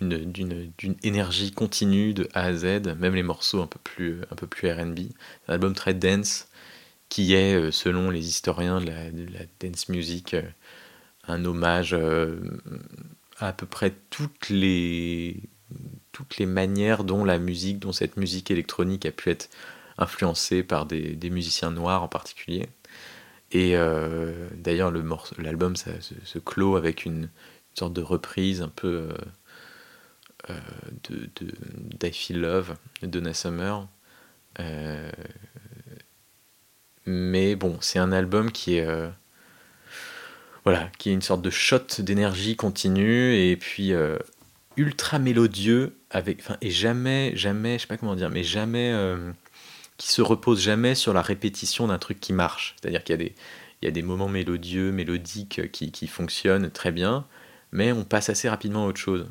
[0.00, 2.64] d'une énergie continue de A à Z,
[2.98, 4.98] même les morceaux un peu plus, un peu plus RB.
[5.48, 6.48] Un album très dense
[7.08, 10.42] qui est, euh, selon les historiens de la, de la dance music, euh,
[11.28, 12.40] un hommage euh,
[13.38, 15.42] à à peu près toutes les,
[16.12, 19.50] toutes les manières dont la musique, dont cette musique électronique a pu être
[19.98, 22.66] influencée par des, musiciens noirs en particulier.
[23.52, 23.74] Et
[24.56, 24.92] d'ailleurs,
[25.38, 25.90] l'album se,
[26.24, 27.28] se, clôt avec une,
[27.78, 29.10] sorte de reprise un peu
[30.50, 30.54] euh,
[31.10, 33.88] de, de, Feel Love de Donna Summer.
[34.60, 35.10] Euh,
[37.04, 39.08] mais bon, c'est un album qui est euh,
[40.64, 43.92] voilà, qui est une sorte de shot d'énergie continue et puis
[44.76, 48.92] ultra mélodieux avec, et jamais, jamais, je sais pas comment dire, mais jamais
[49.96, 52.76] qui se repose jamais sur la répétition d'un truc qui marche.
[52.80, 53.32] C'est-à-dire qu'il
[53.82, 57.26] y a des, moments mélodieux, mélodiques qui, qui fonctionnent très bien,
[57.72, 59.26] mais on passe assez rapidement à autre chose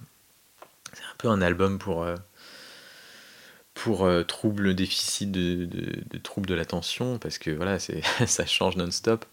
[0.95, 2.15] c'est un peu un album pour, euh,
[3.73, 7.77] pour euh, trouble déficit de, de, de trouble de l'attention, parce que voilà,
[8.27, 9.25] ça change non-stop.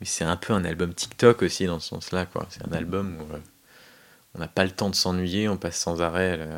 [0.00, 2.26] Mais c'est un peu un album TikTok aussi dans ce sens-là.
[2.26, 2.46] quoi.
[2.50, 3.38] C'est un album où euh,
[4.34, 6.48] on n'a pas le temps de s'ennuyer, on passe sans arrêt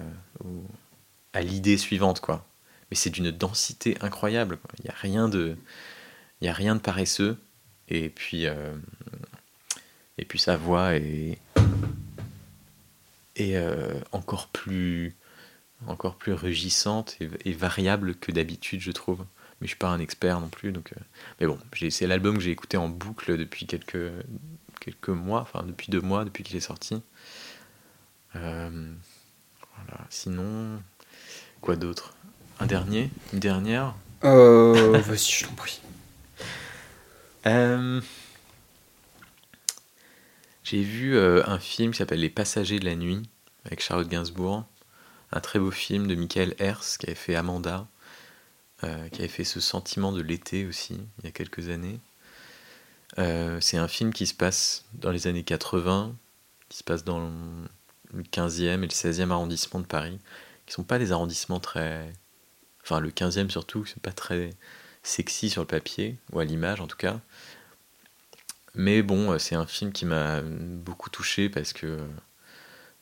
[1.32, 2.20] à l'idée suivante.
[2.20, 2.46] quoi.
[2.90, 4.58] Mais c'est d'une densité incroyable.
[4.78, 5.56] Il n'y a rien de.
[6.40, 7.36] Il a rien de paresseux.
[7.88, 8.46] Et puis,
[10.18, 11.38] et puis sa voix est,
[13.36, 15.14] et euh, encore plus
[15.86, 19.20] encore plus rugissante et, variable que d'habitude je trouve
[19.60, 21.00] mais je suis pas un expert non plus donc euh,
[21.38, 21.58] mais bon
[21.90, 24.10] c'est l'album que j'ai écouté en boucle depuis quelques
[24.80, 27.02] quelques mois enfin depuis deux mois depuis qu'il est sorti
[28.36, 28.92] euh,
[29.74, 30.80] voilà sinon
[31.60, 32.15] quoi d'autre?
[32.58, 33.94] Un dernier une dernière
[34.24, 35.80] euh, vas-y je t'en prie
[37.46, 38.00] euh,
[40.64, 43.22] j'ai vu euh, un film qui s'appelle Les Passagers de la Nuit
[43.64, 44.64] avec Charlotte Gainsbourg.
[45.30, 47.86] Un très beau film de Michael Hers qui avait fait Amanda,
[48.80, 52.00] qui avait fait Ce sentiment de l'été aussi, il y a quelques années.
[53.16, 56.16] C'est un film qui se passe dans les années 80,
[56.68, 57.30] qui se passe dans
[58.12, 60.18] le 15e et le 16e arrondissement de Paris,
[60.66, 62.12] qui sont pas des arrondissements très.
[62.86, 64.50] Enfin, le 15e surtout, c'est pas très
[65.02, 67.20] sexy sur le papier, ou à l'image en tout cas.
[68.76, 71.98] Mais bon, euh, c'est un film qui m'a beaucoup touché parce que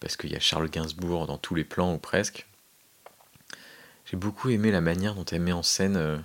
[0.01, 2.47] parce qu'il y a Charles Gainsbourg dans tous les plans ou presque.
[4.07, 6.19] J'ai beaucoup aimé la manière dont elle met en scène euh,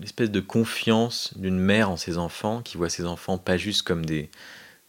[0.00, 4.04] l'espèce de confiance d'une mère en ses enfants, qui voit ses enfants pas juste comme
[4.06, 4.30] des,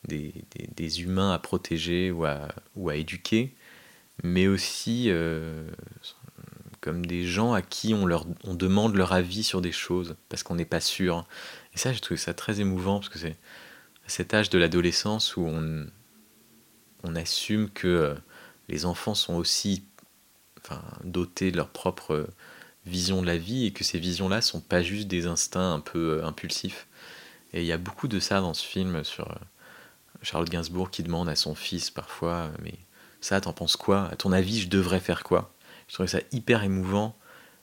[0.08, 0.34] des,
[0.76, 3.56] des, humains à protéger ou à, ou à éduquer,
[4.24, 5.70] mais aussi euh,
[6.84, 10.44] comme des gens à qui on, leur, on demande leur avis sur des choses, parce
[10.44, 11.26] qu'on n'est pas sûr.
[11.74, 13.38] Et ça, j'ai trouvé ça très émouvant, parce que c'est
[14.06, 15.88] à cet âge de l'adolescence où on,
[17.04, 18.16] on assume que euh,
[18.68, 19.86] les enfants sont aussi
[20.60, 22.28] enfin, dotés de leur propre euh,
[22.86, 26.20] vision de la vie et que ces visions-là sont pas juste des instincts un peu
[26.20, 26.88] euh, impulsifs.
[27.54, 29.40] Et il y a beaucoup de ça dans ce film sur
[30.22, 32.74] Charlotte Gainsbourg qui demande à son fils parfois Mais
[33.22, 34.10] ça, t'en penses quoi?
[34.12, 35.53] À ton avis, je devrais faire quoi?
[35.88, 37.16] Je trouvais ça hyper émouvant.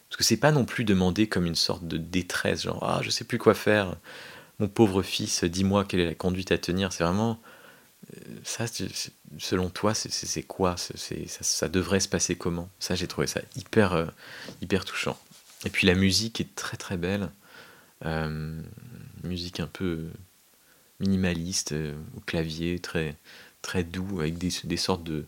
[0.09, 3.11] Parce que c'est pas non plus demandé comme une sorte de détresse, genre Ah, je
[3.11, 3.97] sais plus quoi faire,
[4.59, 6.93] mon pauvre fils, dis-moi quelle est la conduite à tenir.
[6.93, 7.41] C'est vraiment
[8.43, 8.65] ça,
[9.39, 10.77] selon toi, c'est quoi?
[10.77, 12.69] Ça, devrait se passer comment?
[12.79, 14.07] Ça, j'ai trouvé ça hyper, euh,
[14.63, 15.19] hyper touchant.
[15.65, 17.31] Et puis la musique est très très belle.
[18.05, 18.61] Euh,
[19.23, 20.09] musique un peu
[21.01, 23.17] minimaliste, euh, au clavier, très,
[23.63, 25.25] très doux, avec des, des sortes de,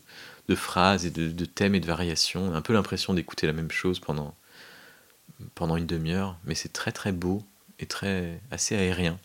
[0.52, 2.54] de, phrases et de, thèmes et de variations.
[2.54, 4.34] Un peu l'impression d'écouter la même chose pendant,
[5.54, 7.42] pendant une demi-heure, mais c'est très très beau
[7.78, 9.18] et très assez aérien.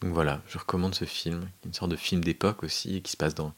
[0.00, 3.34] Donc voilà, je recommande ce film, une sorte de film d'époque aussi, qui se passe
[3.34, 3.54] dans,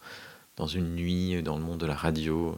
[0.56, 2.56] dans une nuit, dans le monde de la radio,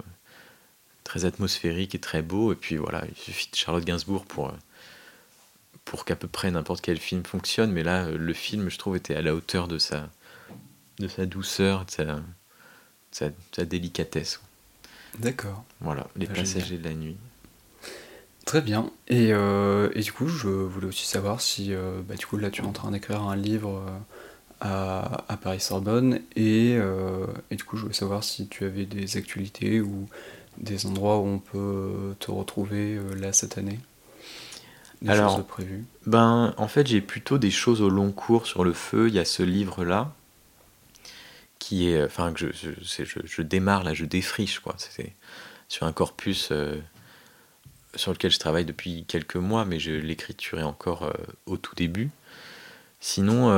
[1.04, 2.52] très atmosphérique et très beau.
[2.52, 4.52] Et puis voilà, il suffit de Charlotte Gainsbourg pour,
[5.84, 7.72] pour qu'à peu près n'importe quel film fonctionne.
[7.72, 10.08] Mais là, le film, je trouve, était à la hauteur de sa,
[10.98, 12.20] de sa douceur, de sa,
[13.10, 13.30] sa,
[13.64, 14.40] délicatesse.
[15.18, 15.64] D'accord.
[15.80, 17.16] Voilà, Les Passagers de la Nuit.
[18.44, 18.90] Très bien.
[19.08, 22.50] Et, euh, et, du coup, je voulais aussi savoir si, euh, bah, du coup, là,
[22.50, 23.98] tu es en train d'écrire un livre euh,
[24.60, 26.72] à, à Paris-Sorbonne, et,
[27.50, 30.08] et, du coup, je voulais savoir si tu avais des actualités ou
[30.58, 33.78] des endroits où on peut te retrouver là cette année.
[35.00, 35.84] Des Alors, choses prévues.
[36.06, 39.08] Ben, en fait, j'ai plutôt des choses au long cours sur le feu.
[39.08, 40.12] Il y a ce livre-là
[41.60, 42.70] qui est, enfin, que je,
[43.24, 44.74] je, démarre là, je défriche quoi.
[44.78, 45.14] C'est
[45.68, 46.50] sur un corpus
[47.94, 51.12] sur lequel je travaille depuis quelques mois, mais l'écriture est encore euh,
[51.46, 52.10] au tout début.
[53.00, 53.50] Sinon,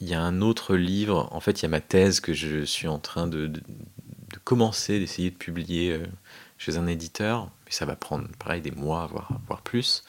[0.00, 2.64] il y a un autre livre, en fait il y a ma thèse que je
[2.64, 3.60] suis en train de, de,
[4.42, 6.00] commencer, d'essayer de publier
[6.58, 10.02] chez un éditeur, mais ça va prendre pareil des mois, voire, voire plus.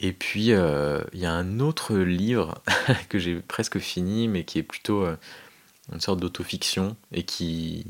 [0.00, 2.60] Et puis, il y a un autre livre
[3.08, 5.06] que j'ai presque fini, mais qui est plutôt
[5.92, 7.86] une sorte d'autofiction et qui,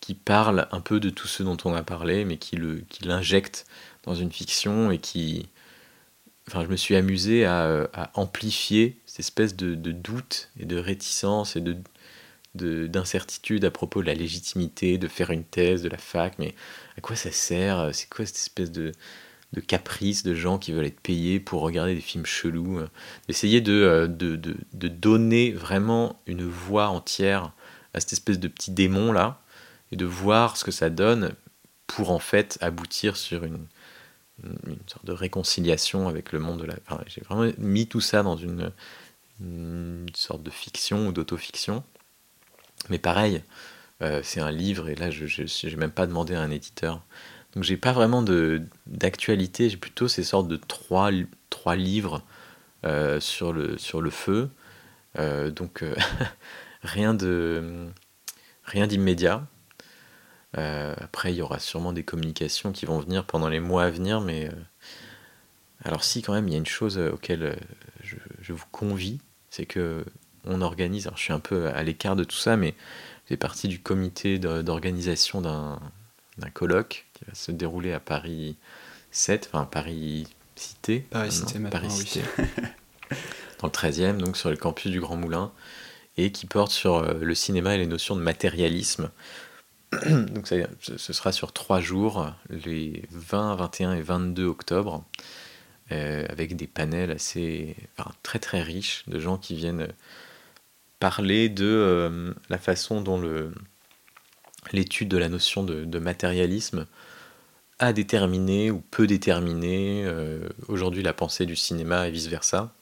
[0.00, 2.56] qui parle un peu de tout ce dont on a parlé, mais qui
[3.02, 3.66] l'injecte
[4.04, 5.48] dans une fiction et qui.
[6.48, 11.60] Enfin, je me suis amusé à, amplifier cette espèce de, doute et de réticence et
[11.60, 11.76] de
[12.54, 16.56] d'incertitude à propos de la légitimité de faire une thèse de la fac, mais
[16.98, 17.90] à quoi ça sert?
[17.94, 18.90] C'est quoi cette espèce de,
[19.52, 22.80] de caprice de gens qui veulent être payés pour regarder des films chelous
[23.26, 27.52] D'essayer de, de, donner vraiment une voix entière
[27.92, 29.42] à cette espèce de petit démon là,
[29.90, 31.32] et de voir ce que ça donne
[31.86, 33.66] pour en fait aboutir sur une,
[34.44, 36.76] une, sorte de réconciliation avec le monde de la.
[37.06, 38.70] J'ai vraiment mis tout ça dans une,
[39.40, 41.82] une sorte de fiction ou d'autofiction.
[42.88, 43.42] Mais pareil,
[44.02, 47.02] euh, c'est un livre et là je n'ai même pas demandé à un éditeur.
[47.54, 48.22] Donc j'ai pas vraiment
[48.86, 51.10] d'actualité, j'ai plutôt ces sortes de trois,
[51.50, 52.22] trois livres
[52.84, 54.50] euh, sur, le, sur le feu.
[55.18, 55.84] Euh, donc
[56.82, 57.88] rien de
[58.64, 59.46] rien d'immédiat.
[60.58, 63.90] Euh, après, il y aura sûrement des communications qui vont venir pendant les mois à
[63.90, 64.52] venir, mais euh,
[65.84, 67.56] alors si quand même, il y a une chose euh, auquel
[68.02, 69.20] je, vous convie,
[69.50, 70.04] c'est que
[70.44, 71.06] on organise.
[71.06, 72.74] Alors, je suis un peu à l'écart de tout ça, mais
[73.28, 75.78] j'ai partie du comité d'organisation d'un
[76.54, 78.56] colloque qui va se dérouler à Paris
[79.12, 81.06] 7, enfin Paris Cité.
[81.10, 82.22] Paris Cité, Paris Cité.
[83.60, 85.52] dans le 13e, donc sur le campus du Grand Moulin,
[86.16, 89.10] et qui porte sur le cinéma et les notions de matérialisme
[90.06, 95.04] Donc ça, ce sera sur trois jours, les 20, 21 et 22 octobre,
[95.90, 97.76] euh, avec des panels assez
[98.22, 99.88] très très riches de gens qui viennent
[101.00, 103.20] parler de euh, la façon dont
[104.72, 106.86] l'étude de la notion de, matérialisme
[107.80, 112.72] a déterminé ou peut déterminer euh, aujourd'hui la pensée du cinéma et vice-versa.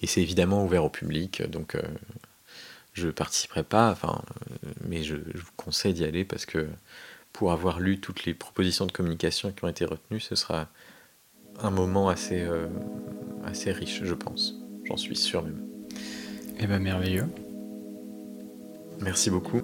[0.00, 1.76] Et c'est évidemment ouvert au public, donc
[2.92, 4.22] je participerai pas, enfin,
[4.84, 6.68] mais je, vous conseille d'y aller parce que
[7.32, 10.68] pour avoir lu toutes les propositions de communication qui ont été retenues, ce sera
[11.60, 12.68] un moment assez, euh,
[13.44, 14.54] assez riche, je pense.
[14.84, 15.66] J'en suis sûr même.
[16.58, 17.26] Eh ben merveilleux.
[19.00, 19.62] Merci beaucoup.